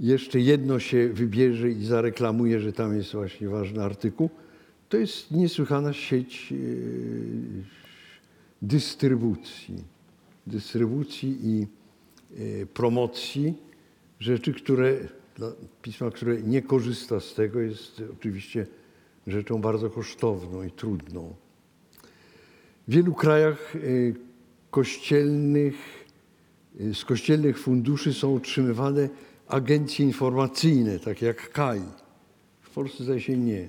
jeszcze 0.00 0.40
jedno 0.40 0.78
się 0.78 1.08
wybierze 1.08 1.70
i 1.70 1.84
zareklamuje, 1.84 2.60
że 2.60 2.72
tam 2.72 2.96
jest 2.96 3.12
właśnie 3.12 3.48
ważny 3.48 3.82
artykuł, 3.82 4.30
to 4.88 4.96
jest 4.96 5.30
niesłychana 5.30 5.92
sieć 5.92 6.52
e, 6.52 6.56
dystrybucji, 8.62 9.84
dystrybucji 10.46 11.38
i 11.42 11.66
promocji 12.74 13.54
rzeczy, 14.20 14.54
które 14.54 14.96
pisma, 15.82 16.10
które 16.10 16.42
nie 16.42 16.62
korzysta 16.62 17.20
z 17.20 17.34
tego, 17.34 17.60
jest 17.60 18.02
oczywiście 18.18 18.66
rzeczą 19.26 19.60
bardzo 19.60 19.90
kosztowną 19.90 20.62
i 20.62 20.70
trudną. 20.70 21.34
W 22.88 22.92
wielu 22.92 23.14
krajach 23.14 23.76
e, 23.76 23.78
kościelnych, 24.70 25.74
z 26.92 27.04
kościelnych 27.04 27.58
funduszy 27.58 28.14
są 28.14 28.32
utrzymywane 28.32 29.08
agencje 29.48 30.06
informacyjne, 30.06 30.98
takie 30.98 31.26
jak 31.26 31.50
KAI. 31.52 31.82
W 32.60 32.70
Polsce 32.70 33.04
zdaje 33.04 33.20
się 33.20 33.36
nie. 33.36 33.68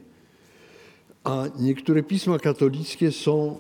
A 1.24 1.46
niektóre 1.60 2.04
pisma 2.04 2.40
katolickie 2.40 3.12
są 3.12 3.60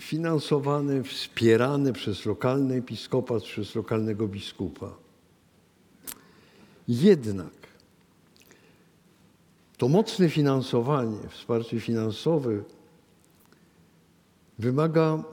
finansowane, 0.00 1.02
wspierane 1.02 1.92
przez 1.92 2.26
lokalny 2.26 2.74
episkopat, 2.74 3.42
przez 3.42 3.74
lokalnego 3.74 4.28
biskupa. 4.28 4.90
Jednak 6.88 7.52
to 9.78 9.88
mocne 9.88 10.28
finansowanie, 10.28 11.18
wsparcie 11.30 11.80
finansowe 11.80 12.62
wymaga 14.58 15.24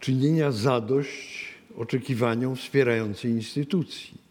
czynienia 0.00 0.52
zadość 0.52 1.48
oczekiwaniom 1.76 2.56
wspierającej 2.56 3.30
instytucji. 3.30 4.28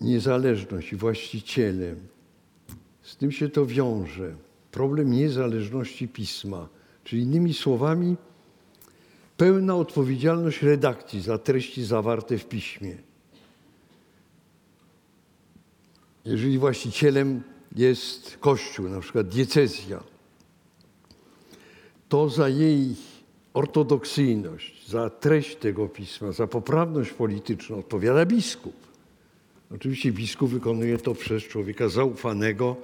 niezależność 0.00 0.92
i 0.92 0.96
właściciele. 0.96 1.94
Z 3.06 3.16
tym 3.16 3.32
się 3.32 3.48
to 3.48 3.66
wiąże. 3.66 4.34
Problem 4.70 5.10
niezależności 5.10 6.08
pisma, 6.08 6.68
czyli 7.04 7.22
innymi 7.22 7.54
słowami, 7.54 8.16
pełna 9.36 9.76
odpowiedzialność 9.76 10.62
redakcji 10.62 11.20
za 11.20 11.38
treści 11.38 11.84
zawarte 11.84 12.38
w 12.38 12.48
piśmie. 12.48 12.96
Jeżeli 16.24 16.58
właścicielem 16.58 17.42
jest 17.76 18.36
Kościół, 18.40 18.88
na 18.88 19.00
przykład 19.00 19.28
diecezja, 19.28 20.02
to 22.08 22.28
za 22.28 22.48
jej 22.48 22.94
ortodoksyjność, 23.54 24.88
za 24.88 25.10
treść 25.10 25.56
tego 25.56 25.88
pisma, 25.88 26.32
za 26.32 26.46
poprawność 26.46 27.10
polityczną 27.12 27.78
odpowiada 27.78 28.26
biskup. 28.26 28.74
Oczywiście 29.74 30.12
biskup 30.12 30.50
wykonuje 30.50 30.98
to 30.98 31.14
przez 31.14 31.42
człowieka 31.42 31.88
zaufanego, 31.88 32.76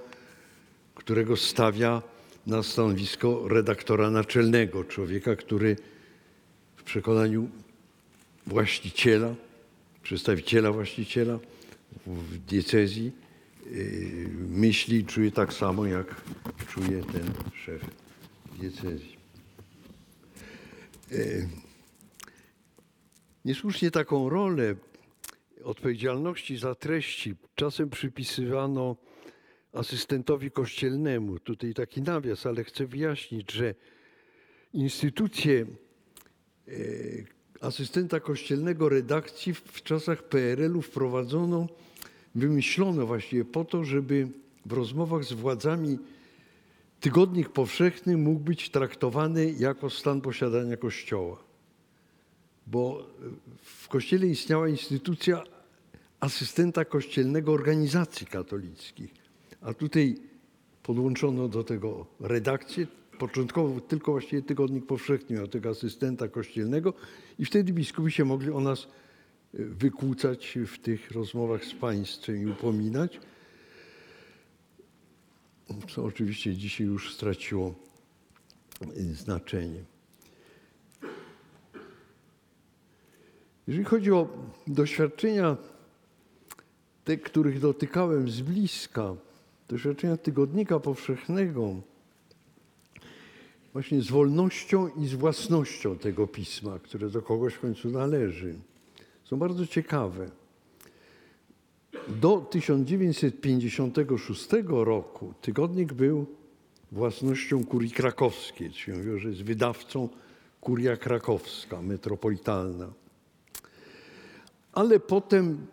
którego 1.05 1.37
stawia 1.37 2.03
na 2.47 2.63
stanowisko 2.63 3.49
redaktora 3.49 4.11
naczelnego, 4.11 4.85
człowieka, 4.85 5.37
który 5.37 5.77
w 6.77 6.83
przekonaniu 6.83 7.49
właściciela, 8.47 9.35
przedstawiciela 10.03 10.73
właściciela 10.73 11.39
w 12.07 12.39
diecezji 12.39 13.13
yy, 13.71 14.29
myśli 14.49 14.97
i 14.97 15.05
czuje 15.05 15.31
tak 15.33 15.53
samo, 15.53 15.87
jak 15.87 16.15
czuje 16.69 17.03
ten 17.03 17.33
szef 17.65 17.83
diecezji. 18.61 19.17
Yy, 21.11 21.49
niesłusznie 23.45 23.91
taką 23.91 24.29
rolę 24.29 24.75
odpowiedzialności 25.65 26.57
za 26.57 26.75
treści 26.75 27.35
czasem 27.55 27.91
przypisywano 27.91 28.97
asystentowi 29.73 30.51
kościelnemu. 30.51 31.39
Tutaj 31.39 31.75
taki 31.75 32.03
nawias, 32.03 32.47
ale 32.47 32.65
chcę 32.65 32.87
wyjaśnić, 32.87 33.53
że 33.53 33.75
instytucję 34.73 35.67
e, 36.69 36.73
asystenta 37.61 38.21
kościelnego 38.21 38.89
redakcji 38.89 39.55
w 39.55 39.83
czasach 39.83 40.23
PRL-u 40.23 40.83
wprowadzono, 40.83 41.67
wymyślono 42.35 43.07
właściwie 43.07 43.45
po 43.45 43.65
to, 43.65 43.85
żeby 43.85 44.29
w 44.67 44.73
rozmowach 44.73 45.25
z 45.25 45.33
władzami 45.33 45.99
tygodnik 47.01 47.49
powszechny 47.49 48.17
mógł 48.17 48.41
być 48.41 48.71
traktowany 48.71 49.53
jako 49.59 49.91
stan 49.91 50.21
posiadania 50.21 50.77
Kościoła. 50.77 51.43
Bo 52.67 53.07
w 53.63 53.89
Kościele 53.89 54.27
istniała 54.27 54.69
instytucja 54.69 55.43
asystenta 56.21 56.85
kościelnego 56.85 57.53
organizacji 57.53 58.27
katolickich. 58.27 59.22
A 59.63 59.75
tutaj 59.75 60.17
podłączono 60.83 61.49
do 61.49 61.65
tego 61.65 62.07
redakcję. 62.21 62.87
Początkowo 63.19 63.81
tylko 63.81 64.13
właściwie 64.13 64.43
Tygodnik 64.43 64.87
Powszechny 64.87 65.37
miał 65.37 65.49
tego 65.49 65.71
asystenta 65.71 66.29
kościelnego 66.29 66.95
i 67.39 67.45
wtedy 67.45 67.73
biskupi 67.73 68.11
się 68.11 68.25
mogli 68.25 68.51
o 68.51 68.61
nas 68.61 68.83
e, 68.83 68.87
wykłócać 69.65 70.59
w 70.67 70.79
tych 70.79 71.11
rozmowach 71.11 71.65
z 71.65 71.75
państwem 71.75 72.43
i 72.43 72.47
upominać. 72.47 73.21
Co 75.95 76.05
oczywiście 76.05 76.57
dzisiaj 76.57 76.87
już 76.87 77.15
straciło 77.15 77.75
e, 78.81 79.03
znaczenie. 79.03 79.85
Jeżeli 83.67 83.85
chodzi 83.85 84.13
o 84.13 84.29
doświadczenia, 84.67 85.57
te, 87.05 87.17
których 87.17 87.61
dotykałem 87.61 88.31
z 88.31 88.41
bliska, 88.41 89.15
doświadczenia 89.73 90.17
tygodnika 90.17 90.81
powszechnego, 90.81 91.75
właśnie 93.73 94.03
z 94.03 94.11
wolnością 94.11 94.89
i 94.89 95.07
z 95.07 95.15
własnością 95.15 95.99
tego 95.99 96.27
pisma, 96.27 96.79
które 96.79 97.11
do 97.11 97.23
kogoś 97.23 97.55
w 97.55 97.61
końcu 97.61 97.91
należy, 97.91 98.55
są 99.25 99.37
bardzo 99.37 99.67
ciekawe. 99.67 100.31
Do 102.09 102.39
1956 102.51 104.49
roku 104.69 105.35
tygodnik 105.41 105.93
był 105.93 106.27
własnością 106.93 107.65
kurii 107.65 107.91
krakowskiej, 107.91 108.71
czyli 108.71 108.97
mówiło, 108.97 109.19
że 109.19 109.29
jest 109.29 109.43
wydawcą 109.43 110.09
kuria 110.61 110.97
krakowska, 110.97 111.83
metropolitalna. 111.83 112.93
Ale 114.73 115.01
potem, 115.01 115.67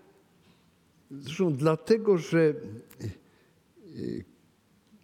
zresztą 1.12 1.54
dlatego, 1.54 2.18
że 2.18 2.54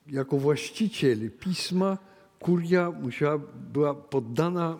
jako 0.07 0.37
właściciel 0.37 1.31
pisma 1.31 1.97
kuria 2.39 2.91
musiała, 2.91 3.37
była 3.73 3.95
poddana 3.95 4.79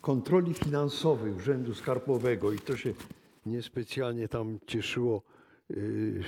kontroli 0.00 0.54
finansowej 0.54 1.32
Urzędu 1.32 1.74
Skarbowego 1.74 2.52
i 2.52 2.58
to 2.58 2.76
się 2.76 2.94
niespecjalnie 3.46 4.28
tam 4.28 4.58
cieszyło 4.66 5.22
yy, 5.70 6.22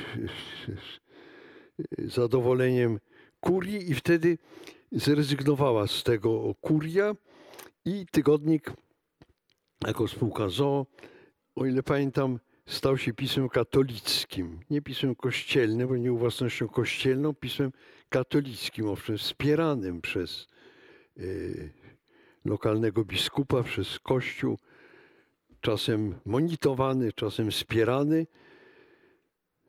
zadowoleniem 1.98 2.98
kurii 3.40 3.90
i 3.90 3.94
wtedy 3.94 4.38
zrezygnowała 4.92 5.87
z 5.87 6.03
tego 6.03 6.55
kuria 6.61 7.16
i 7.85 8.07
tygodnik 8.11 8.72
jako 9.87 10.09
spółka 10.09 10.48
ZOO, 10.48 10.87
o 11.57 11.66
ile 11.66 11.83
pamiętam, 11.83 12.38
stał 12.66 12.99
się 12.99 13.12
pismem 13.12 13.49
katolickim. 13.49 14.61
Nie 14.70 14.83
pismem 14.83 15.14
kościelnym, 15.14 15.88
bo 15.88 15.96
nie 15.96 16.11
własnością 16.11 16.68
kościelną, 16.68 17.35
pismem 17.35 17.73
katolickim, 18.09 18.88
owszem, 18.88 19.18
wspieranym 19.18 20.01
przez 20.01 20.46
y, 21.18 21.70
lokalnego 22.44 23.05
biskupa, 23.05 23.62
przez 23.62 23.99
Kościół, 23.99 24.59
czasem 25.61 26.14
monitorowany, 26.25 27.12
czasem 27.12 27.51
wspierany. 27.51 28.27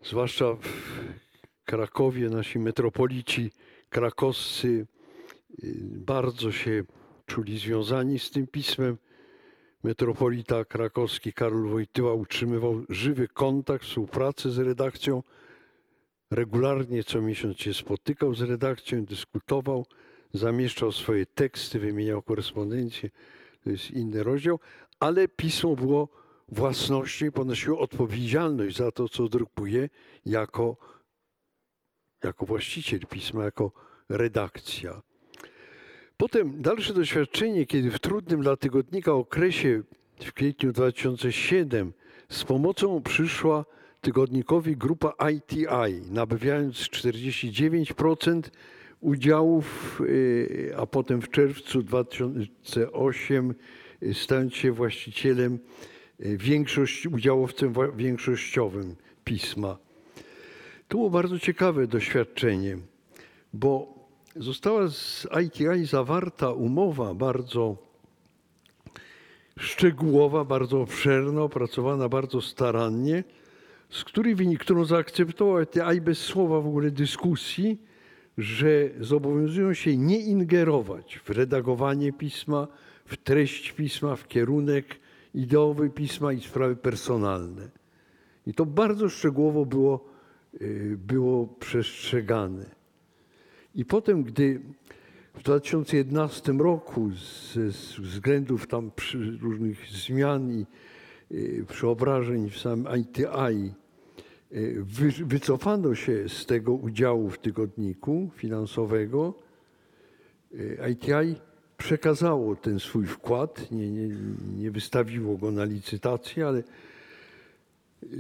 Zwłaszcza 0.04 0.54
w 0.54 0.68
Krakowie 1.66 2.30
nasi 2.30 2.60
metropolici 2.60 3.52
krakowscy 3.90 4.68
y, 4.68 5.76
bardzo 5.84 6.52
się 6.52 6.84
czuli 7.26 7.58
związani 7.58 8.20
z 8.20 8.32
tym 8.32 8.48
pismem 8.48 8.98
metropolita 9.84 10.66
krakowski 10.66 11.34
Karol 11.34 11.70
Wojtyła 11.70 12.14
utrzymywał 12.14 12.84
żywy 12.90 13.28
kontakt, 13.28 13.86
współpracę 13.86 14.50
z 14.50 14.60
redakcją. 14.60 15.24
Regularnie 16.32 17.04
co 17.04 17.22
miesiąc 17.22 17.58
się 17.58 17.74
spotykał 17.74 18.34
z 18.34 18.42
redakcją, 18.42 19.06
dyskutował, 19.06 19.86
zamieszczał 20.34 20.92
swoje 20.92 21.26
teksty, 21.26 21.80
wymieniał 21.80 22.22
korespondencję. 22.22 23.10
To 23.64 23.70
jest 23.70 23.92
inny 23.92 24.24
rozdział, 24.24 24.60
ale 25.00 25.28
pismo 25.28 25.76
było 25.76 26.10
własnością 26.48 27.26
i 27.26 27.32
ponosiło 27.32 27.80
odpowiedzialność 27.80 28.78
za 28.78 28.92
to, 28.92 29.10
co 29.10 29.28
drukuje 29.28 29.90
jako, 30.26 30.78
jako 32.24 32.46
właściciel 32.46 33.00
pisma, 33.00 33.44
jako 33.44 33.72
redakcja. 34.10 35.02
Potem 36.22 36.62
dalsze 36.62 36.94
doświadczenie, 36.94 37.66
kiedy 37.66 37.92
w 37.92 38.00
trudnym 38.00 38.42
dla 38.42 38.58
tygodnika 38.58 39.14
okresie 39.14 39.82
w 40.26 40.34
kwietniu 40.34 40.72
2007 40.72 41.94
z 42.30 42.44
pomocą 42.44 43.02
przyszła 43.02 43.66
tygodnikowi 44.02 44.78
grupa 44.78 45.14
ITI, 45.32 46.12
nabawiając 46.12 46.76
49% 46.76 48.42
udziałów, 49.00 50.02
y, 50.06 50.74
a 50.78 50.86
potem 50.86 51.22
w 51.22 51.30
czerwcu 51.30 51.84
2008 51.84 53.54
y, 54.04 54.14
stając 54.14 54.54
się 54.54 54.72
właścicielem 54.72 55.60
y, 56.20 56.38
większość, 56.38 57.08
udziałowcem 57.08 57.74
większościowym 57.96 58.96
pisma. 59.24 59.78
To 60.88 60.98
było 60.98 61.10
bardzo 61.10 61.40
ciekawe 61.40 61.88
doświadczenie, 61.88 62.78
bo 63.54 64.01
została 64.36 64.88
z 64.90 65.28
ITI 65.46 65.86
zawarta 65.86 66.52
umowa 66.52 67.14
bardzo 67.14 67.78
szczegółowa, 69.60 70.46
bardzo 70.46 70.82
obszerna, 70.82 71.42
opracowana 71.42 72.10
bardzo 72.10 72.42
starannie, 72.42 73.24
z 73.90 74.04
której 74.04 74.36
wynik, 74.36 74.60
którą 74.60 74.86
zaakceptował 74.86 75.62
ITI 75.62 76.02
bez 76.02 76.18
słowa 76.18 76.62
w 76.62 76.68
ogóle 76.68 76.92
dyskusji, 76.92 77.82
że 78.38 78.90
zobowiązują 79.00 79.74
się 79.74 79.98
nie 79.98 80.20
ingerować 80.20 81.20
w 81.24 81.30
redagowanie 81.30 82.14
pisma, 82.14 82.68
w 83.06 83.18
treść 83.18 83.72
pisma, 83.72 84.16
w 84.16 84.28
kierunek 84.28 85.00
ideowy 85.34 85.90
pisma 85.90 86.34
i 86.34 86.42
sprawy 86.42 86.76
personalne. 86.76 87.70
I 88.48 88.54
to 88.54 88.66
bardzo 88.66 89.10
szczegółowo 89.10 89.66
było, 89.66 90.06
y, 90.62 90.98
było 91.08 91.48
przestrzegane. 91.48 92.81
I 93.76 93.86
potem, 93.86 94.24
gdy 94.24 94.62
w 95.34 95.44
2011 95.44 96.52
roku 96.52 97.10
ze 97.54 97.68
względów 98.02 98.68
tam 98.68 98.92
różnych 99.42 99.90
zmian 99.90 100.52
i 100.52 100.66
y, 101.32 101.66
przeobrażeń 101.68 102.50
w 102.50 102.58
samym 102.60 102.88
ITI 103.00 103.74
y, 104.52 104.86
wycofano 105.26 105.96
się 105.96 106.30
z 106.30 106.46
tego 106.46 106.74
udziału 106.74 107.30
w 107.30 107.40
tygodniku 107.40 108.30
finansowego, 108.36 109.34
ITI 110.92 111.12
y, 111.12 111.36
przekazało 111.78 112.56
ten 112.56 112.80
swój 112.80 113.06
wkład, 113.06 113.72
nie, 113.72 113.92
nie, 113.92 114.16
nie 114.58 114.72
wystawiło 114.72 115.38
go 115.38 115.52
na 115.52 115.64
licytację, 115.64 116.48
ale 116.48 116.64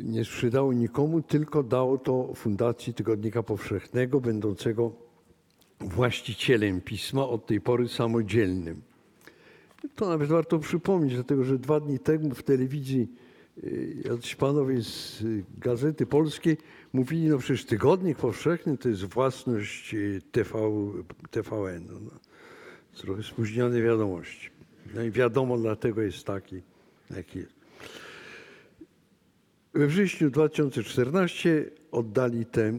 nie 0.03 0.25
sprzedało 0.25 0.73
nikomu, 0.73 1.21
tylko 1.21 1.63
dało 1.63 1.97
to 1.97 2.33
Fundacji 2.35 2.93
Tygodnika 2.93 3.43
Powszechnego, 3.43 4.21
będącego 4.21 5.11
właścicielem 5.83 6.81
pisma, 6.81 7.27
od 7.27 7.45
tej 7.45 7.61
pory 7.61 7.87
samodzielnym. 7.87 8.81
To 9.95 10.09
nawet 10.09 10.29
warto 10.29 10.59
przypomnieć, 10.59 11.13
dlatego 11.13 11.43
że 11.43 11.59
dwa 11.59 11.79
dni 11.79 11.99
temu 11.99 12.35
w 12.35 12.43
telewizji 12.43 13.07
y, 13.63 13.95
jacyś 14.05 14.35
panowie 14.35 14.81
z 14.81 15.21
y, 15.21 15.43
Gazety 15.57 16.05
Polskiej 16.05 16.57
mówili, 16.93 17.27
no 17.27 17.37
przecież 17.37 17.65
Tygodnik 17.65 18.17
Powszechny 18.17 18.77
to 18.77 18.89
jest 18.89 19.05
własność 19.05 19.93
y, 19.93 20.21
TV, 20.31 20.59
TVN. 21.31 21.87
No. 21.89 22.11
Trochę 22.97 23.23
spóźnione 23.23 23.81
wiadomości. 23.81 24.49
No 24.95 25.03
i 25.03 25.11
wiadomo, 25.11 25.57
dlatego 25.57 26.01
jest 26.01 26.23
taki, 26.23 26.61
jaki 27.15 27.39
jest. 27.39 27.53
We 29.73 29.88
wrześniu 29.88 30.29
2014 30.29 31.65
oddali 31.91 32.45
te. 32.45 32.73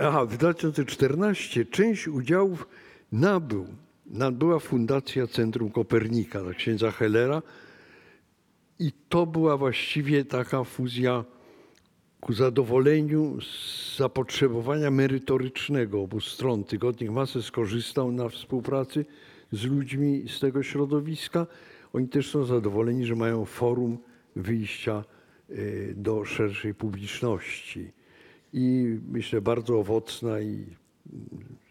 Aha, 0.00 0.24
w 0.24 0.36
2014 0.36 1.66
część 1.66 2.08
udziałów 2.08 2.68
nabył, 3.12 3.66
nabyła 4.06 4.58
Fundacja 4.58 5.26
Centrum 5.26 5.70
Kopernika 5.70 6.42
dla 6.42 6.54
księdza 6.54 6.90
Hellera. 6.90 7.42
I 8.78 8.92
to 9.08 9.26
była 9.26 9.56
właściwie 9.56 10.24
taka 10.24 10.64
fuzja 10.64 11.24
ku 12.20 12.32
zadowoleniu 12.32 13.40
z 13.40 13.96
zapotrzebowania 13.96 14.90
merytorycznego 14.90 16.02
obu 16.02 16.20
stron. 16.20 16.64
Tygodnik 16.64 17.10
Masy 17.10 17.42
skorzystał 17.42 18.12
na 18.12 18.28
współpracy 18.28 19.04
z 19.52 19.64
ludźmi 19.64 20.24
z 20.28 20.40
tego 20.40 20.62
środowiska. 20.62 21.46
Oni 21.92 22.08
też 22.08 22.30
są 22.30 22.44
zadowoleni, 22.44 23.06
że 23.06 23.16
mają 23.16 23.44
forum 23.44 23.98
wyjścia 24.36 25.04
do 25.94 26.24
szerszej 26.24 26.74
publiczności. 26.74 27.92
I 28.52 28.98
myślę, 29.08 29.40
bardzo 29.40 29.78
owocna 29.78 30.40
i 30.40 30.66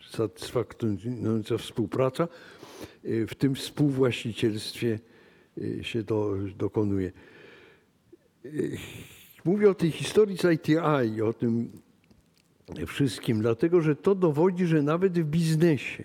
satysfakcjonująca 0.10 1.58
współpraca 1.58 2.28
y, 3.06 3.28
w 3.28 3.36
tym 3.36 3.56
współwłaścicielstwie 3.56 5.00
y, 5.58 5.84
się 5.84 6.04
do, 6.04 6.36
dokonuje. 6.58 7.12
Mówię 9.46 9.70
o 9.70 9.76
tej 9.76 9.92
historii 9.92 10.38
z 10.38 10.54
ITI, 10.54 11.22
o 11.22 11.34
tym 11.34 11.72
wszystkim, 12.88 13.42
dlatego 13.42 13.82
że 13.82 13.96
to 13.96 14.16
dowodzi, 14.16 14.66
że 14.66 14.82
nawet 14.82 15.20
w 15.20 15.24
biznesie 15.24 16.04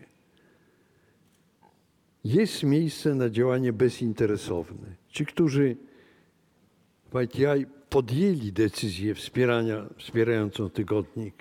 jest 2.24 2.62
miejsce 2.62 3.14
na 3.14 3.30
działanie 3.30 3.72
bezinteresowne. 3.72 4.96
Ci, 5.08 5.26
którzy 5.26 5.76
w 7.12 7.22
ITI 7.22 7.66
podjęli 7.90 8.52
decyzję 8.52 9.14
wspierania, 9.14 9.86
wspierającą 9.98 10.70
tygodnik, 10.70 11.34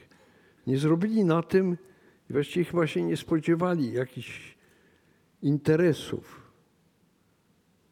nie 0.67 0.77
zrobili 0.77 1.25
na 1.25 1.43
tym 1.43 1.77
właściwie 2.31 2.65
chyba 2.65 2.87
się 2.87 3.03
nie 3.03 3.17
spodziewali 3.17 3.93
jakichś 3.93 4.57
interesów. 5.41 6.51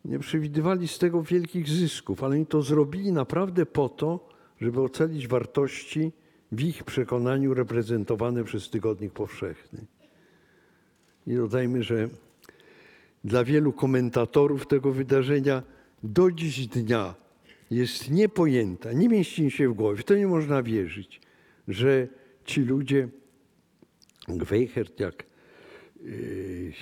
Nie 0.05 0.19
przewidywali 0.19 0.87
z 0.87 0.99
tego 0.99 1.23
wielkich 1.23 1.69
zysków, 1.69 2.23
ale 2.23 2.35
oni 2.35 2.45
to 2.45 2.61
zrobili 2.61 3.11
naprawdę 3.11 3.65
po 3.65 3.89
to, 3.89 4.29
żeby 4.61 4.81
ocalić 4.81 5.27
wartości 5.27 6.11
w 6.51 6.61
ich 6.61 6.83
przekonaniu 6.83 7.53
reprezentowane 7.53 8.43
przez 8.43 8.69
Tygodnik 8.69 9.13
Powszechny. 9.13 9.85
I 11.27 11.35
dodajmy, 11.35 11.83
że 11.83 12.09
dla 13.23 13.43
wielu 13.43 13.73
komentatorów 13.73 14.67
tego 14.67 14.91
wydarzenia 14.91 15.63
do 16.03 16.31
dziś 16.31 16.67
dnia 16.67 17.15
jest 17.71 18.11
niepojęta, 18.11 18.93
nie 18.93 19.09
mieści 19.09 19.51
się 19.51 19.69
w 19.69 19.73
głowie, 19.73 20.03
to 20.03 20.15
nie 20.15 20.27
można 20.27 20.63
wierzyć, 20.63 21.21
że 21.67 22.07
ci 22.45 22.61
ludzie, 22.61 23.09
Gweichert, 24.27 24.99
jak 24.99 25.23
yy, 26.03 26.73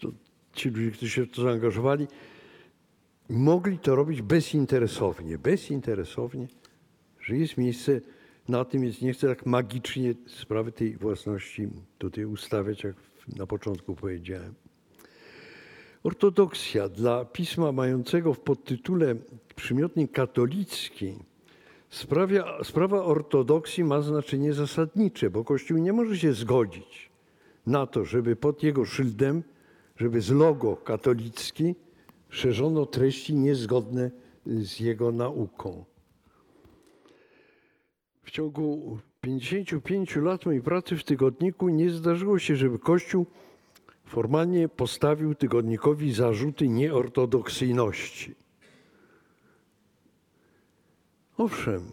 to, 0.00 0.12
ci 0.52 0.70
ludzie, 0.70 0.90
którzy 0.90 1.10
się 1.12 1.26
w 1.26 1.30
to 1.30 1.42
zaangażowali, 1.42 2.06
mogli 3.28 3.78
to 3.78 3.96
robić 3.96 4.22
bezinteresownie. 4.22 5.38
Bezinteresownie, 5.38 6.46
że 7.20 7.36
jest 7.36 7.56
miejsce 7.56 8.00
na 8.48 8.64
tym, 8.64 8.82
więc 8.82 9.00
nie 9.00 9.12
chcę 9.12 9.28
tak 9.28 9.46
magicznie 9.46 10.14
sprawy 10.26 10.72
tej 10.72 10.96
własności 10.96 11.68
tutaj 11.98 12.24
ustawiać, 12.24 12.84
jak 12.84 12.96
na 13.36 13.46
początku 13.46 13.94
powiedziałem. 13.94 14.54
Ortodoksja 16.02 16.88
dla 16.88 17.24
pisma 17.24 17.72
mającego 17.72 18.34
w 18.34 18.40
podtytule 18.40 19.14
przymiotnik 19.56 20.12
katolicki 20.12 21.14
sprawia, 21.90 22.44
sprawa 22.64 23.04
ortodoksji 23.04 23.84
ma 23.84 24.02
znaczenie 24.02 24.52
zasadnicze, 24.52 25.30
bo 25.30 25.44
Kościół 25.44 25.78
nie 25.78 25.92
może 25.92 26.18
się 26.18 26.32
zgodzić 26.32 27.10
na 27.66 27.86
to, 27.86 28.04
żeby 28.04 28.36
pod 28.36 28.62
jego 28.62 28.84
szyldem, 28.84 29.42
żeby 29.96 30.20
z 30.20 30.30
logo 30.30 30.76
katolicki 30.76 31.74
szerzono 32.28 32.86
treści 32.86 33.34
niezgodne 33.34 34.10
z 34.46 34.80
jego 34.80 35.12
nauką. 35.12 35.84
W 38.22 38.30
ciągu 38.30 38.98
55 39.20 40.16
lat 40.16 40.46
mojej 40.46 40.62
pracy 40.62 40.96
w 40.96 41.04
tygodniku 41.04 41.68
nie 41.68 41.90
zdarzyło 41.90 42.38
się, 42.38 42.56
żeby 42.56 42.78
Kościół 42.78 43.26
formalnie 44.08 44.68
postawił 44.68 45.34
tygodnikowi 45.34 46.12
zarzuty 46.12 46.68
nieortodoksyjności. 46.68 48.34
Owszem, 51.36 51.90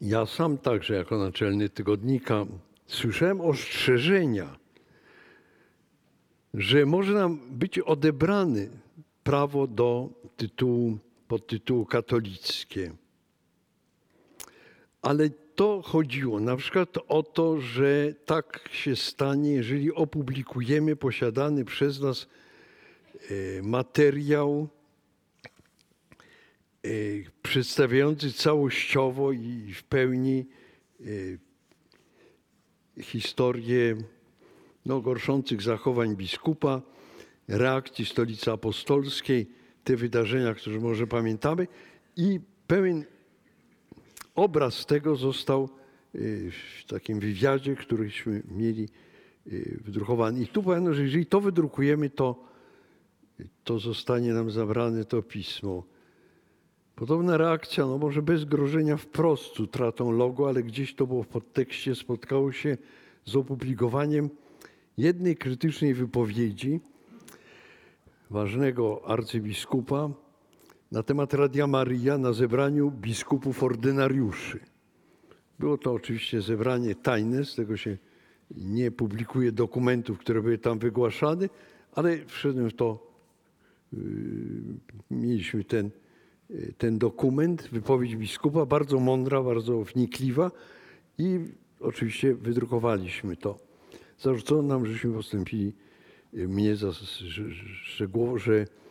ja 0.00 0.26
sam 0.26 0.58
także 0.58 0.94
jako 0.94 1.18
naczelny 1.18 1.68
tygodnika 1.68 2.46
słyszałem 2.86 3.40
ostrzeżenia, 3.40 4.56
że 6.54 6.86
może 6.86 7.12
nam 7.14 7.38
być 7.50 7.78
odebrany 7.78 8.70
prawo 9.24 9.66
do 9.66 10.08
tytułu, 10.36 10.98
podtytułu 11.28 11.86
katolickie. 11.86 12.92
Ale 15.02 15.30
to 15.58 15.82
chodziło. 15.82 16.40
Na 16.40 16.56
przykład 16.56 16.98
o 17.08 17.22
to, 17.22 17.60
że 17.60 18.14
tak 18.26 18.68
się 18.72 18.96
stanie, 18.96 19.52
jeżeli 19.52 19.92
opublikujemy 19.92 20.96
posiadany 20.96 21.64
przez 21.64 22.00
nas 22.00 22.26
e, 23.30 23.62
materiał 23.62 24.68
e, 26.84 26.88
przedstawiający 27.42 28.32
całościowo 28.32 29.32
i 29.32 29.72
w 29.74 29.82
pełni 29.82 30.46
e, 31.00 31.04
historię 33.02 33.96
no, 34.86 35.00
gorszących 35.00 35.62
zachowań 35.62 36.16
biskupa, 36.16 36.82
reakcji 37.48 38.06
stolicy 38.06 38.52
apostolskiej, 38.52 39.46
te 39.84 39.96
wydarzenia, 39.96 40.54
które 40.54 40.80
może 40.80 41.06
pamiętamy 41.06 41.66
i 42.16 42.40
pełen 42.66 43.04
obraz 44.38 44.86
tego 44.86 45.16
został 45.16 45.68
y, 46.14 46.50
w 46.80 46.84
takim 46.86 47.20
wywiadzie, 47.20 47.76
któryśmy 47.76 48.42
mieli 48.50 48.88
y, 49.46 49.80
wydrukowany. 49.84 50.42
I 50.42 50.46
tu 50.46 50.62
powiem, 50.62 50.94
że 50.94 51.02
jeżeli 51.02 51.26
to 51.26 51.40
wydrukujemy, 51.40 52.10
to, 52.10 52.44
to 53.64 53.78
zostanie 53.78 54.32
nam 54.32 54.50
zabrane 54.50 55.04
to 55.04 55.22
pismo. 55.22 55.84
Podobna 56.96 57.36
reakcja, 57.36 57.86
no 57.86 57.98
może 57.98 58.22
bez 58.22 58.44
grożenia 58.44 58.96
wprost 58.96 59.60
utratą 59.60 60.10
logo, 60.10 60.48
ale 60.48 60.62
gdzieś 60.62 60.94
to 60.94 61.06
było 61.06 61.22
w 61.22 61.28
podtekście, 61.28 61.94
spotkało 61.94 62.52
się 62.52 62.76
z 63.24 63.36
opublikowaniem 63.36 64.30
jednej 64.96 65.36
krytycznej 65.36 65.94
wypowiedzi 65.94 66.80
ważnego 68.30 69.02
arcybiskupa, 69.06 70.10
na 70.92 71.02
temat 71.02 71.34
Radia 71.34 71.66
Maria 71.66 72.18
na 72.18 72.32
zebraniu 72.32 72.90
biskupów 72.90 73.62
ordynariuszy. 73.62 74.60
Było 75.58 75.78
to 75.78 75.92
oczywiście 75.92 76.42
zebranie 76.42 76.94
tajne, 76.94 77.44
z 77.44 77.54
tego 77.54 77.76
się 77.76 77.98
nie 78.50 78.90
publikuje 78.90 79.52
dokumentów, 79.52 80.18
które 80.18 80.42
były 80.42 80.58
tam 80.58 80.78
wygłaszane, 80.78 81.48
ale 81.92 82.18
wszedłem 82.26 82.70
w 82.70 82.74
to, 82.74 83.12
yy, 83.92 84.00
mieliśmy 85.10 85.64
ten, 85.64 85.90
yy, 86.50 86.72
ten 86.78 86.98
dokument, 86.98 87.68
wypowiedź 87.72 88.16
biskupa, 88.16 88.66
bardzo 88.66 89.00
mądra, 89.00 89.42
bardzo 89.42 89.84
wnikliwa 89.84 90.50
i 91.18 91.38
oczywiście 91.80 92.34
wydrukowaliśmy 92.34 93.36
to. 93.36 93.58
Zarzucono 94.18 94.62
nam, 94.62 94.86
żeśmy 94.86 95.12
postąpili 95.12 95.72
yy, 96.32 96.48
mnie 96.48 96.76
za 96.76 96.92
szczegółowo, 97.82 98.38
że 98.38 98.52
Y, 98.62 98.87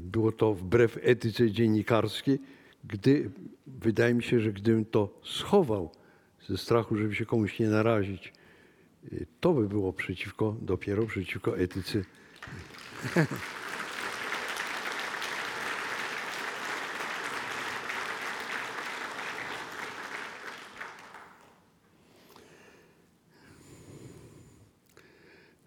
było 0.00 0.32
to 0.32 0.54
wbrew 0.54 0.98
etyce 1.02 1.50
dziennikarskiej, 1.50 2.38
gdy 2.84 3.30
wydaje 3.66 4.14
mi 4.14 4.22
się, 4.22 4.40
że 4.40 4.52
gdybym 4.52 4.84
to 4.84 5.20
schował 5.24 5.90
ze 6.48 6.58
strachu, 6.58 6.96
żeby 6.96 7.14
się 7.14 7.26
komuś 7.26 7.58
nie 7.58 7.68
narazić, 7.68 8.32
y, 9.12 9.26
to 9.40 9.52
by 9.52 9.68
było 9.68 9.92
przeciwko, 9.92 10.56
dopiero 10.62 11.06
przeciwko 11.06 11.58
etyce. 11.58 12.02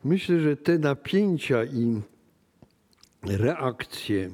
Myślę, 0.03 0.39
że 0.39 0.57
te 0.57 0.77
napięcia 0.77 1.63
i 1.63 2.01
reakcje 3.23 4.29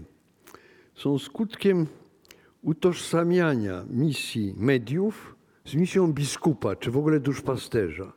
są 0.95 1.19
skutkiem 1.19 1.87
utożsamiania 2.61 3.85
misji 3.89 4.53
mediów 4.57 5.35
z 5.65 5.75
misją 5.75 6.13
biskupa, 6.13 6.75
czy 6.75 6.91
w 6.91 6.97
ogóle 6.97 7.19
duszpasterza. 7.19 8.13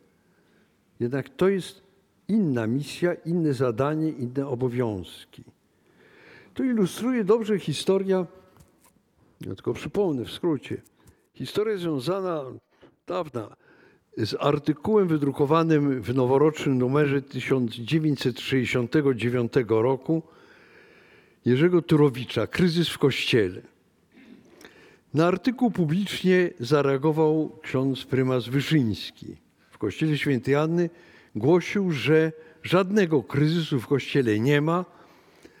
Jednak 0.99 1.29
to 1.29 1.49
jest 1.49 1.81
inna 2.27 2.67
misja, 2.67 3.13
inne 3.13 3.53
zadanie, 3.53 4.09
inne 4.09 4.47
obowiązki. 4.47 5.43
To 6.53 6.63
ilustruje 6.63 7.23
dobrze 7.23 7.59
historia, 7.59 8.25
ja 9.41 9.55
tylko 9.55 9.73
przypomnę 9.73 10.25
w 10.25 10.31
skrócie, 10.31 10.81
historia 11.33 11.77
związana, 11.77 12.43
dawna, 13.07 13.55
z 14.17 14.35
artykułem 14.39 15.07
wydrukowanym 15.07 16.01
w 16.01 16.15
noworocznym 16.15 16.77
numerze 16.77 17.21
1969 17.21 19.53
roku 19.67 20.23
Jerzego 21.45 21.81
Turowicza 21.81 22.47
Kryzys 22.47 22.89
w 22.89 22.97
Kościele. 22.97 23.61
Na 25.13 25.27
artykuł 25.27 25.71
publicznie 25.71 26.49
zareagował 26.59 27.59
ksiądz 27.61 28.05
prymas 28.05 28.47
Wyszyński. 28.47 29.35
W 29.71 29.77
Kościele 29.77 30.17
Świętej 30.17 30.55
Anny 30.55 30.89
głosił, 31.35 31.91
że 31.91 32.31
żadnego 32.63 33.23
kryzysu 33.23 33.79
w 33.79 33.87
Kościele 33.87 34.39
nie 34.39 34.61
ma, 34.61 34.85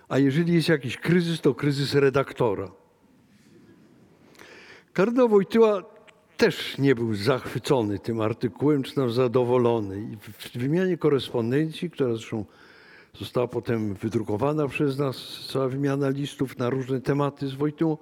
a 0.09 0.19
jeżeli 0.19 0.53
jest 0.53 0.69
jakiś 0.69 0.97
kryzys, 0.97 1.41
to 1.41 1.55
kryzys 1.55 1.93
redaktora. 1.93 2.71
Kardynał 4.93 5.29
Wojtyła 5.29 5.83
też 6.37 6.77
nie 6.77 6.95
był 6.95 7.13
zachwycony 7.13 7.99
tym 7.99 8.21
artykułem, 8.21 8.83
czy 8.83 8.95
też 8.95 9.13
zadowolony. 9.13 10.01
I 10.01 10.17
w 10.17 10.57
wymianie 10.57 10.97
korespondencji, 10.97 11.89
która 11.89 12.13
zresztą 12.13 12.45
została 13.17 13.47
potem 13.47 13.93
wydrukowana 13.93 14.67
przez 14.67 14.97
nas, 14.97 15.47
cała 15.51 15.67
wymiana 15.67 16.09
listów 16.09 16.57
na 16.57 16.69
różne 16.69 17.01
tematy 17.01 17.47
z 17.47 17.53
Wojtyłą, 17.53 17.97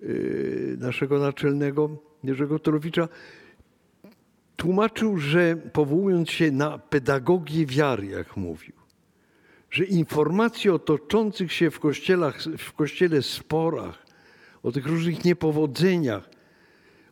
yy, 0.00 0.76
naszego 0.80 1.18
naczelnego 1.18 1.90
Jerzego 2.24 2.58
Torowicza, 2.58 3.08
tłumaczył, 4.56 5.18
że 5.18 5.56
powołując 5.72 6.30
się 6.30 6.50
na 6.50 6.78
pedagogię 6.78 7.66
wiary, 7.66 8.06
jak 8.06 8.36
mówił, 8.36 8.74
że 9.70 9.84
informacje 9.84 10.74
o 10.74 10.78
toczących 10.78 11.52
się 11.52 11.70
w, 11.70 11.80
kościelach, 11.80 12.42
w 12.58 12.72
kościele 12.72 13.22
sporach, 13.22 14.06
o 14.62 14.72
tych 14.72 14.86
różnych 14.86 15.24
niepowodzeniach, 15.24 16.30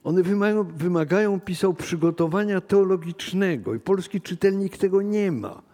one 0.05 0.23
wymagają, 0.23 0.65
wymagają, 0.65 1.41
pisał, 1.41 1.75
przygotowania 1.75 2.61
teologicznego 2.61 3.75
i 3.75 3.81
polski 3.81 4.21
czytelnik 4.21 4.77
tego 4.77 5.03
nie 5.03 5.33
ma. 5.33 5.68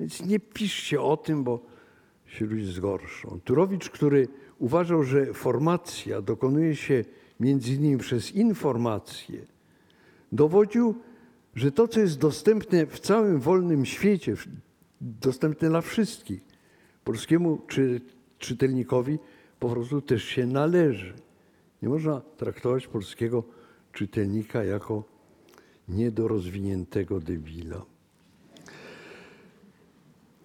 Więc 0.00 0.24
nie 0.24 0.40
piszcie 0.40 1.02
o 1.02 1.16
tym, 1.16 1.44
bo 1.44 1.60
się 2.26 2.44
ludzie 2.46 2.72
zgorszą. 2.72 3.40
Turowicz, 3.44 3.90
który 3.90 4.28
uważał, 4.58 5.02
że 5.02 5.34
formacja 5.34 6.22
dokonuje 6.22 6.76
się 6.76 7.04
między 7.40 7.72
innymi 7.74 7.98
przez 7.98 8.32
informacje, 8.32 9.46
dowodził, 10.32 10.94
że 11.54 11.72
to, 11.72 11.88
co 11.88 12.00
jest 12.00 12.18
dostępne 12.18 12.86
w 12.86 13.00
całym 13.00 13.40
wolnym 13.40 13.86
świecie, 13.86 14.34
dostępne 15.00 15.68
dla 15.68 15.80
wszystkich, 15.80 16.40
polskiemu 17.04 17.60
czy, 17.68 18.00
czytelnikowi 18.38 19.18
po 19.60 19.68
prostu 19.68 20.00
też 20.00 20.24
się 20.24 20.46
należy. 20.46 21.14
Nie 21.82 21.88
można 21.88 22.20
traktować 22.20 22.86
polskiego 22.86 23.44
czytelnika 23.92 24.64
jako 24.64 25.04
niedorozwiniętego 25.88 27.20
debila. 27.20 27.91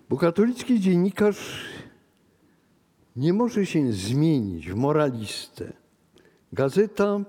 Bo 0.10 0.18
katolicki 0.18 0.80
dziennikarz 0.80 1.66
nie 3.16 3.34
może 3.34 3.66
się 3.66 3.94
zmienić 3.94 4.72
w 4.72 4.76
moralistę. 4.76 5.74
Gazeta 6.54 7.20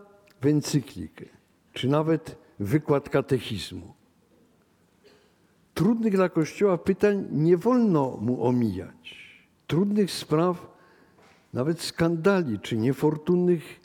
w 0.41 0.47
encyklikę, 0.47 1.25
czy 1.73 1.89
nawet 1.89 2.37
wykład 2.61 3.09
katechizmu. 3.09 3.95
Trudnych 5.75 6.13
dla 6.13 6.29
Kościoła 6.29 6.79
pytań 6.79 7.27
nie 7.31 7.57
wolno 7.57 8.17
mu 8.21 8.45
omijać. 8.47 9.29
Trudnych 9.67 10.11
spraw, 10.11 10.77
nawet 11.53 11.81
skandali 11.81 12.61
czy 12.61 12.77
niefortunnych 12.77 13.81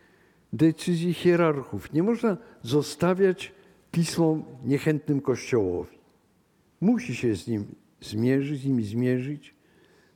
decyzji 0.54 1.14
hierarchów 1.14 1.94
nie 1.94 2.04
można 2.04 2.38
zostawiać 2.62 3.52
pismom 3.92 4.44
niechętnym 4.66 5.22
Kościołowi. 5.22 5.98
Musi 6.82 7.16
się 7.16 7.36
z 7.36 7.48
nim 7.48 7.76
zmierzyć, 8.04 8.62
z 8.62 8.66
nimi 8.66 8.84
zmierzyć, 8.84 9.56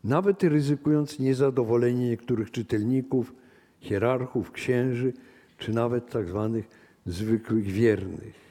nawet 0.04 0.44
ryzykując 0.44 1.20
niezadowolenie 1.20 2.10
niektórych 2.10 2.52
czytelników, 2.52 3.34
hierarchów, 3.80 4.52
księży, 4.52 5.14
czy 5.58 5.72
nawet 5.72 6.10
tak 6.10 6.30
zwanych 6.30 6.68
zwykłych 7.06 7.66
wiernych. 7.66 8.48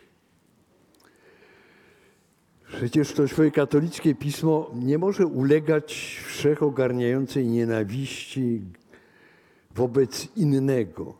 Przecież 2.69 3.13
to 3.13 3.29
swoje 3.29 3.51
katolickie 3.51 4.15
pismo 4.15 4.71
nie 4.75 4.99
może 4.99 5.27
ulegać 5.27 6.21
wszechogarniającej 6.27 7.47
nienawiści 7.47 8.63
wobec 9.75 10.37
innego. 10.37 11.15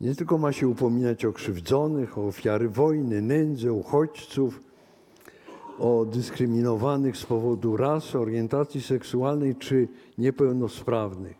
Nie 0.00 0.14
tylko 0.14 0.38
ma 0.38 0.52
się 0.52 0.68
upominać 0.68 1.24
o 1.24 1.32
krzywdzonych, 1.32 2.18
o 2.18 2.26
ofiary 2.26 2.68
wojny, 2.68 3.22
nędzy, 3.22 3.72
uchodźców, 3.72 4.60
o 5.78 6.04
dyskryminowanych 6.04 7.16
z 7.16 7.26
powodu 7.26 7.76
rasy, 7.76 8.18
orientacji 8.18 8.82
seksualnej 8.82 9.56
czy 9.56 9.88
niepełnosprawnych, 10.18 11.36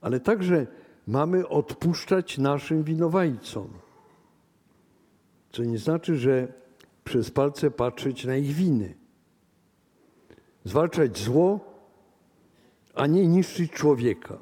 ale 0.00 0.20
także 0.20 0.66
mamy 1.06 1.48
odpuszczać 1.48 2.38
naszym 2.38 2.84
winowajcom. 2.84 3.68
Co 5.52 5.64
nie 5.64 5.78
znaczy, 5.78 6.16
że 6.16 6.52
przez 7.04 7.30
palce 7.30 7.70
patrzeć 7.70 8.24
na 8.24 8.36
ich 8.36 8.52
winy. 8.52 8.94
Zwalczać 10.64 11.18
zło, 11.18 11.60
a 12.94 13.06
nie 13.06 13.26
niszczyć 13.26 13.72
człowieka. 13.72 14.38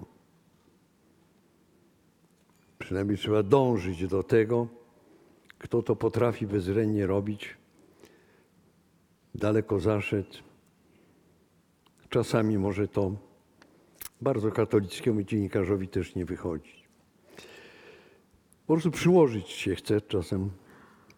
Przynajmniej 2.79 3.19
trzeba 3.19 3.43
dążyć 3.43 4.09
do 4.09 4.23
tego. 4.23 4.67
Kto 5.59 5.83
to 5.83 5.97
potrafi 5.97 6.47
bezrennie 6.47 7.07
robić, 7.07 7.57
daleko 9.35 9.81
zaszedł. 9.81 10.39
Czasami 12.09 12.59
może 12.59 12.89
to 12.89 13.13
bardzo 14.21 14.51
katolickiemu 14.51 15.23
dziennikarzowi 15.23 15.89
też 15.89 16.15
nie 16.15 16.25
wychodzić. 16.25 16.83
Po 18.67 18.73
prostu 18.73 18.91
przyłożyć 18.91 19.49
się 19.49 19.75
chce 19.75 20.01
czasem 20.01 20.51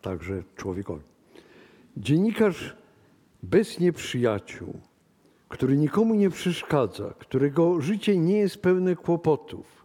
także 0.03 0.43
człowiekowi. 0.57 1.03
Dziennikarz 1.97 2.77
bez 3.43 3.81
nieprzyjaciół, 3.81 4.81
który 5.49 5.77
nikomu 5.77 6.15
nie 6.15 6.31
przeszkadza, 6.31 7.15
którego 7.19 7.81
życie 7.81 8.19
nie 8.19 8.39
jest 8.39 8.63
pełne 8.63 8.97
kłopotów, 8.97 9.85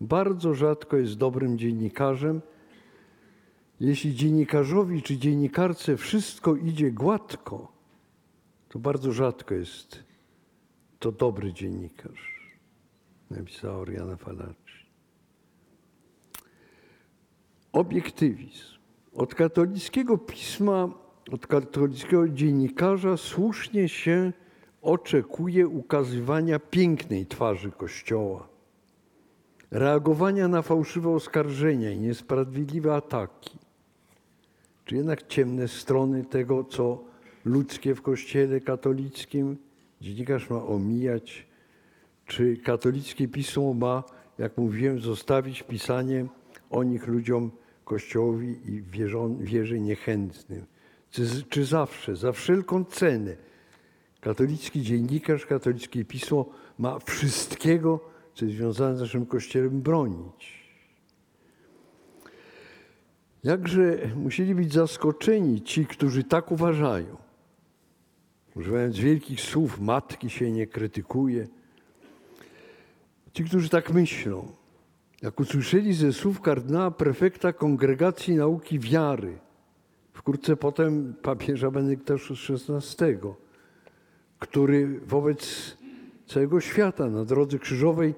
bardzo 0.00 0.54
rzadko 0.54 0.96
jest 0.96 1.14
dobrym 1.14 1.58
dziennikarzem. 1.58 2.40
Jeśli 3.80 4.14
dziennikarzowi 4.14 5.02
czy 5.02 5.16
dziennikarce 5.16 5.96
wszystko 5.96 6.56
idzie 6.56 6.90
gładko, 6.90 7.72
to 8.68 8.78
bardzo 8.78 9.12
rzadko 9.12 9.54
jest 9.54 10.04
to 10.98 11.12
dobry 11.12 11.52
dziennikarz, 11.52 12.50
napisała 13.30 13.76
Oriana 13.76 14.16
Falacci. 14.16 14.86
Obiektywizm. 17.72 18.76
Od 19.14 19.34
katolickiego 19.34 20.18
pisma, 20.18 20.88
od 21.32 21.46
katolickiego 21.46 22.28
dziennikarza 22.28 23.16
słusznie 23.16 23.88
się 23.88 24.32
oczekuje 24.82 25.68
ukazywania 25.68 26.58
pięknej 26.58 27.26
twarzy 27.26 27.70
Kościoła 27.70 28.48
reagowania 29.70 30.48
na 30.48 30.62
fałszywe 30.62 31.10
oskarżenia 31.10 31.90
i 31.90 31.98
niesprawiedliwe 31.98 32.94
ataki, 32.94 33.58
czy 34.86 34.96
jednak 34.96 35.26
ciemne 35.26 35.68
strony 35.68 36.24
tego, 36.24 36.64
co 36.64 37.04
ludzkie 37.44 37.94
w 37.94 38.02
Kościele 38.02 38.60
katolickim 38.60 39.56
dziennikarz 40.00 40.50
ma 40.50 40.64
omijać, 40.64 41.46
czy 42.26 42.56
katolickie 42.56 43.28
pismo 43.28 43.74
ma, 43.74 44.04
jak 44.38 44.56
mówiłem, 44.56 45.00
zostawić 45.00 45.62
pisanie 45.62 46.26
o 46.70 46.82
nich 46.82 47.06
ludziom 47.06 47.50
Kościołowi 47.84 48.56
i 48.66 48.82
wierzą, 48.82 49.38
wierze 49.40 49.80
niechętnym. 49.80 50.66
Czy, 51.10 51.26
czy 51.48 51.64
zawsze, 51.64 52.16
za 52.16 52.32
wszelką 52.32 52.84
cenę 52.84 53.36
katolicki 54.20 54.82
dziennikarz, 54.82 55.46
katolickie 55.46 56.04
pismo 56.04 56.46
ma 56.78 56.98
wszystkiego, 56.98 58.00
co 58.34 58.44
jest 58.44 58.56
związane 58.56 58.96
z 58.96 59.00
naszym 59.00 59.26
Kościołem, 59.26 59.82
bronić. 59.82 60.65
Jakże 63.46 63.98
musieli 64.16 64.54
być 64.54 64.72
zaskoczeni 64.72 65.62
ci, 65.62 65.86
którzy 65.86 66.24
tak 66.24 66.52
uważają. 66.52 67.16
Używając 68.54 68.98
wielkich 68.98 69.40
słów, 69.40 69.80
matki 69.80 70.30
się 70.30 70.52
nie 70.52 70.66
krytykuje. 70.66 71.48
Ci, 73.32 73.44
którzy 73.44 73.68
tak 73.68 73.92
myślą, 73.92 74.52
jak 75.22 75.40
usłyszeli 75.40 75.94
ze 75.94 76.12
słów 76.12 76.40
kardynała 76.40 76.90
prefekta 76.90 77.52
Kongregacji 77.52 78.34
Nauki 78.34 78.78
Wiary, 78.78 79.38
wkrótce 80.12 80.56
potem 80.56 81.14
papieża 81.22 81.70
Benedykta 81.70 82.14
XVI, 82.14 83.18
który 84.38 85.00
wobec 85.00 85.76
całego 86.26 86.60
świata 86.60 87.10
na 87.10 87.24
drodze 87.24 87.58
krzyżowej 87.58 88.14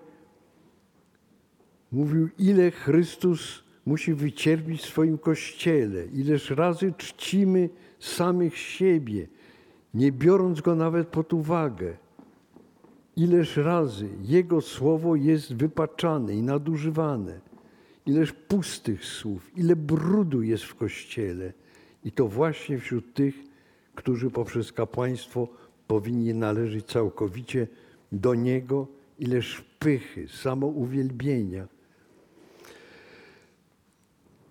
mówił, 1.92 2.28
ile 2.38 2.70
Chrystus 2.70 3.67
musi 3.88 4.14
wycierpić 4.14 4.80
w 4.80 4.86
swoim 4.86 5.18
Kościele, 5.18 6.06
ileż 6.06 6.50
razy 6.50 6.92
czcimy 6.98 7.68
samych 7.98 8.58
siebie, 8.58 9.26
nie 9.94 10.12
biorąc 10.12 10.60
Go 10.60 10.74
nawet 10.74 11.08
pod 11.08 11.32
uwagę. 11.32 11.96
Ileż 13.16 13.56
razy 13.56 14.08
Jego 14.22 14.60
słowo 14.60 15.16
jest 15.16 15.54
wypaczane 15.54 16.34
i 16.34 16.42
nadużywane, 16.42 17.40
ileż 18.06 18.32
pustych 18.32 19.04
słów, 19.04 19.58
ile 19.58 19.76
brudu 19.76 20.42
jest 20.42 20.64
w 20.64 20.74
Kościele. 20.74 21.52
I 22.04 22.12
to 22.12 22.28
właśnie 22.28 22.78
wśród 22.78 23.14
tych, 23.14 23.34
którzy 23.94 24.30
poprzez 24.30 24.72
kapłaństwo 24.72 25.48
powinni 25.86 26.34
należeć 26.34 26.86
całkowicie 26.86 27.66
do 28.12 28.34
Niego, 28.34 28.86
ileż 29.18 29.64
pychy, 29.78 30.28
samouwielbienia. 30.28 31.77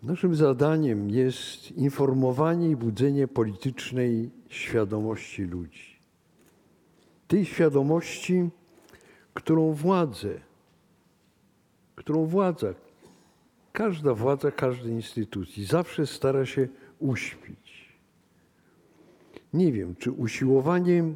Naszym 0.08 0.36
zadaniem 0.36 1.10
jest 1.10 1.72
informowanie 1.72 2.70
i 2.70 2.76
budzenie 2.76 3.28
politycznej 3.28 4.30
świadomości 4.50 5.44
ludzi. 5.44 6.00
Tej 7.28 7.46
świadomości, 7.46 8.50
którą 9.34 9.74
władzę, 9.74 10.40
którą 11.96 12.26
władza, 12.26 12.68
każda 13.74 14.14
władza 14.14 14.52
każdej 14.52 14.92
instytucji 14.92 15.66
zawsze 15.66 16.08
stara 16.08 16.46
się 16.46 16.68
uśpić. 17.00 17.96
Nie 19.54 19.72
wiem, 19.72 19.96
czy 19.96 20.12
usiłowaniem 20.12 21.16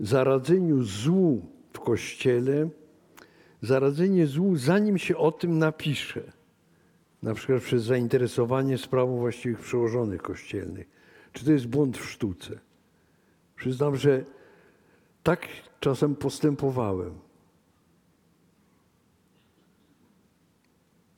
zaradzeniu 0.00 0.82
złu 0.82 1.42
w 1.72 1.80
kościele, 1.80 2.68
zaradzenie 3.62 4.26
złu, 4.26 4.56
zanim 4.56 4.98
się 4.98 5.16
o 5.16 5.32
tym 5.32 5.58
napisze, 5.58 6.37
na 7.22 7.34
przykład 7.34 7.62
przez 7.62 7.84
zainteresowanie 7.84 8.78
sprawą 8.78 9.16
właściwych 9.16 9.58
przełożonych 9.58 10.22
kościelnych. 10.22 10.88
Czy 11.32 11.44
to 11.44 11.52
jest 11.52 11.66
błąd 11.66 11.98
w 11.98 12.10
sztuce? 12.10 12.58
Przyznam, 13.56 13.96
że 13.96 14.24
tak 15.22 15.48
czasem 15.80 16.16
postępowałem. 16.16 17.14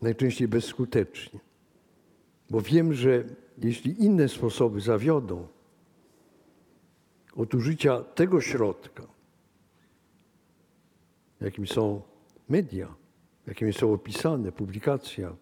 Najczęściej 0.02 0.48
bezskutecznie. 0.48 1.40
Bo 2.50 2.60
wiem, 2.60 2.94
że 2.94 3.24
jeśli 3.58 4.04
inne 4.04 4.28
sposoby 4.28 4.80
zawiodą 4.80 5.46
od 7.36 7.54
użycia 7.54 8.00
tego 8.00 8.40
środka, 8.40 9.06
jakim 11.40 11.66
są 11.66 12.02
media, 12.48 12.94
jakimi 13.46 13.72
są 13.72 13.92
opisane, 13.92 14.52
publikacja, 14.52 15.36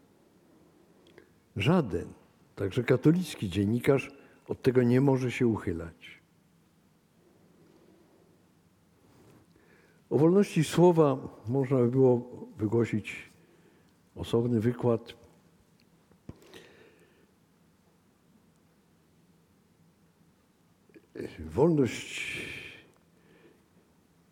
żaden, 1.60 2.08
także 2.56 2.84
katolicki 2.84 3.48
dziennikarz 3.48 4.10
od 4.48 4.62
tego 4.62 4.82
nie 4.82 5.00
może 5.00 5.30
się 5.30 5.46
uchylać. 5.46 6.18
O 10.10 10.18
wolności 10.18 10.64
słowa 10.64 11.18
można 11.48 11.76
by 11.76 11.88
było 11.88 12.30
wygłosić 12.56 13.30
osobny 14.16 14.60
wykład. 14.60 15.14
Wolność, 21.38 22.42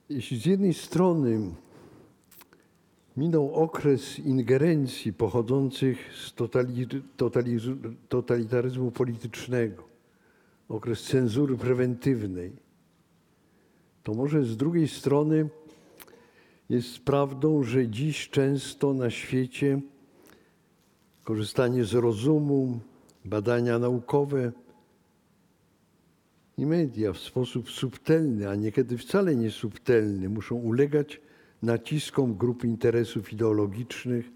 jeśli 0.09 0.39
z 0.39 0.47
jednej 0.47 0.75
strony 0.75 1.55
minął 3.17 3.55
okres 3.55 4.19
ingerencji 4.19 5.13
pochodzących 5.13 5.99
z 6.15 6.35
totalitaryzmu 8.09 8.91
politycznego, 8.91 9.89
okres 10.69 11.03
cenzury 11.03 11.57
prewentywnej, 11.57 12.53
to 14.03 14.15
może 14.15 14.45
z 14.45 14.57
drugiej 14.57 14.89
strony 14.89 15.49
jest 16.69 16.99
prawdą, 16.99 17.63
że 17.63 17.89
dziś 17.89 18.31
często 18.31 18.95
na 18.95 19.11
świecie 19.11 19.81
korzystanie 21.25 21.85
z 21.85 21.95
rozumu, 21.95 22.81
badania 23.25 23.79
naukowe 23.79 24.53
i 26.59 26.67
media 26.67 27.13
w 27.13 27.19
sposób 27.19 27.71
subtelny, 27.71 28.51
a 28.51 28.55
niekiedy 28.55 28.99
wcale 28.99 29.37
nie 29.37 29.51
subtelny, 29.51 30.29
muszą 30.29 30.55
ulegać 30.55 31.21
naciskom 31.63 32.35
grup 32.35 32.65
interesów 32.65 33.33
ideologicznych, 33.33 34.31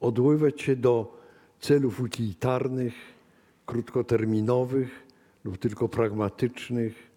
odwoływać 0.00 0.62
się 0.62 0.76
do 0.76 1.18
celów 1.60 2.00
utilitarnych, 2.00 2.94
krótkoterminowych 3.66 5.06
lub 5.44 5.58
tylko 5.58 5.88
pragmatycznych. 5.88 7.10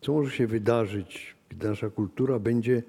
Co 0.00 0.12
może 0.12 0.30
się 0.30 0.46
wydarzyć, 0.46 1.36
gdy 1.48 1.68
nasza 1.68 1.90
kultura 1.90 2.38
będzie 2.38 2.82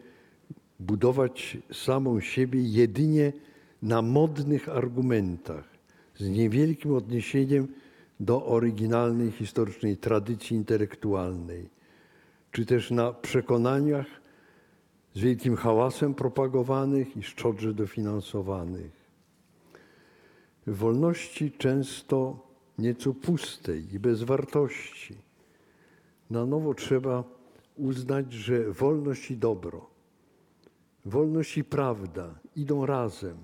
budować 0.79 1.58
samą 1.73 2.19
siebie 2.19 2.62
jedynie 2.62 3.34
na 3.82 4.01
modnych 4.01 4.69
argumentach, 4.69 5.73
z 6.15 6.29
niewielkim 6.29 6.93
odniesieniem 6.93 7.67
do 8.19 8.45
oryginalnej 8.45 9.32
historycznej 9.32 9.97
tradycji 9.97 10.58
intelektualnej, 10.58 11.69
czy 12.51 12.65
też 12.65 12.91
na 12.91 13.13
przekonaniach 13.13 14.23
z 15.13 15.19
wielkim 15.19 15.56
hałasem 15.56 16.13
propagowanych 16.13 17.17
i 17.17 17.23
szczodrze 17.23 17.73
dofinansowanych. 17.73 19.04
Wolności 20.67 21.52
często 21.52 22.47
nieco 22.78 23.13
pustej 23.13 23.93
i 23.93 23.99
bez 23.99 24.23
wartości. 24.23 25.15
Na 26.30 26.45
nowo 26.45 26.73
trzeba 26.73 27.23
uznać, 27.76 28.34
że 28.34 28.71
wolność 28.71 29.32
i 29.32 29.38
dobro, 29.38 29.89
wolność 31.06 31.58
i 31.58 31.63
prawda 31.63 32.39
idą 32.56 32.86
razem. 32.86 33.38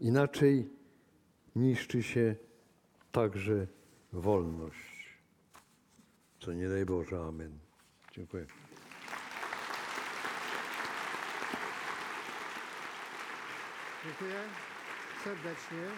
Inaczej 0.00 0.68
niszczy 1.56 2.02
się 2.02 2.36
także 3.12 3.66
wolność. 4.12 5.18
Co 6.40 6.52
nie 6.52 6.68
daj 6.68 6.86
Boże. 6.86 7.20
Amen. 7.20 7.58
Dziękuję. 8.12 8.46
Dziękuję 14.04 14.40
serdecznie 15.24 15.88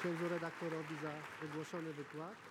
księdzu 0.00 0.28
redaktorowi 0.28 0.96
za 1.02 1.10
wygłoszony 1.46 1.92
wykład. 1.92 2.47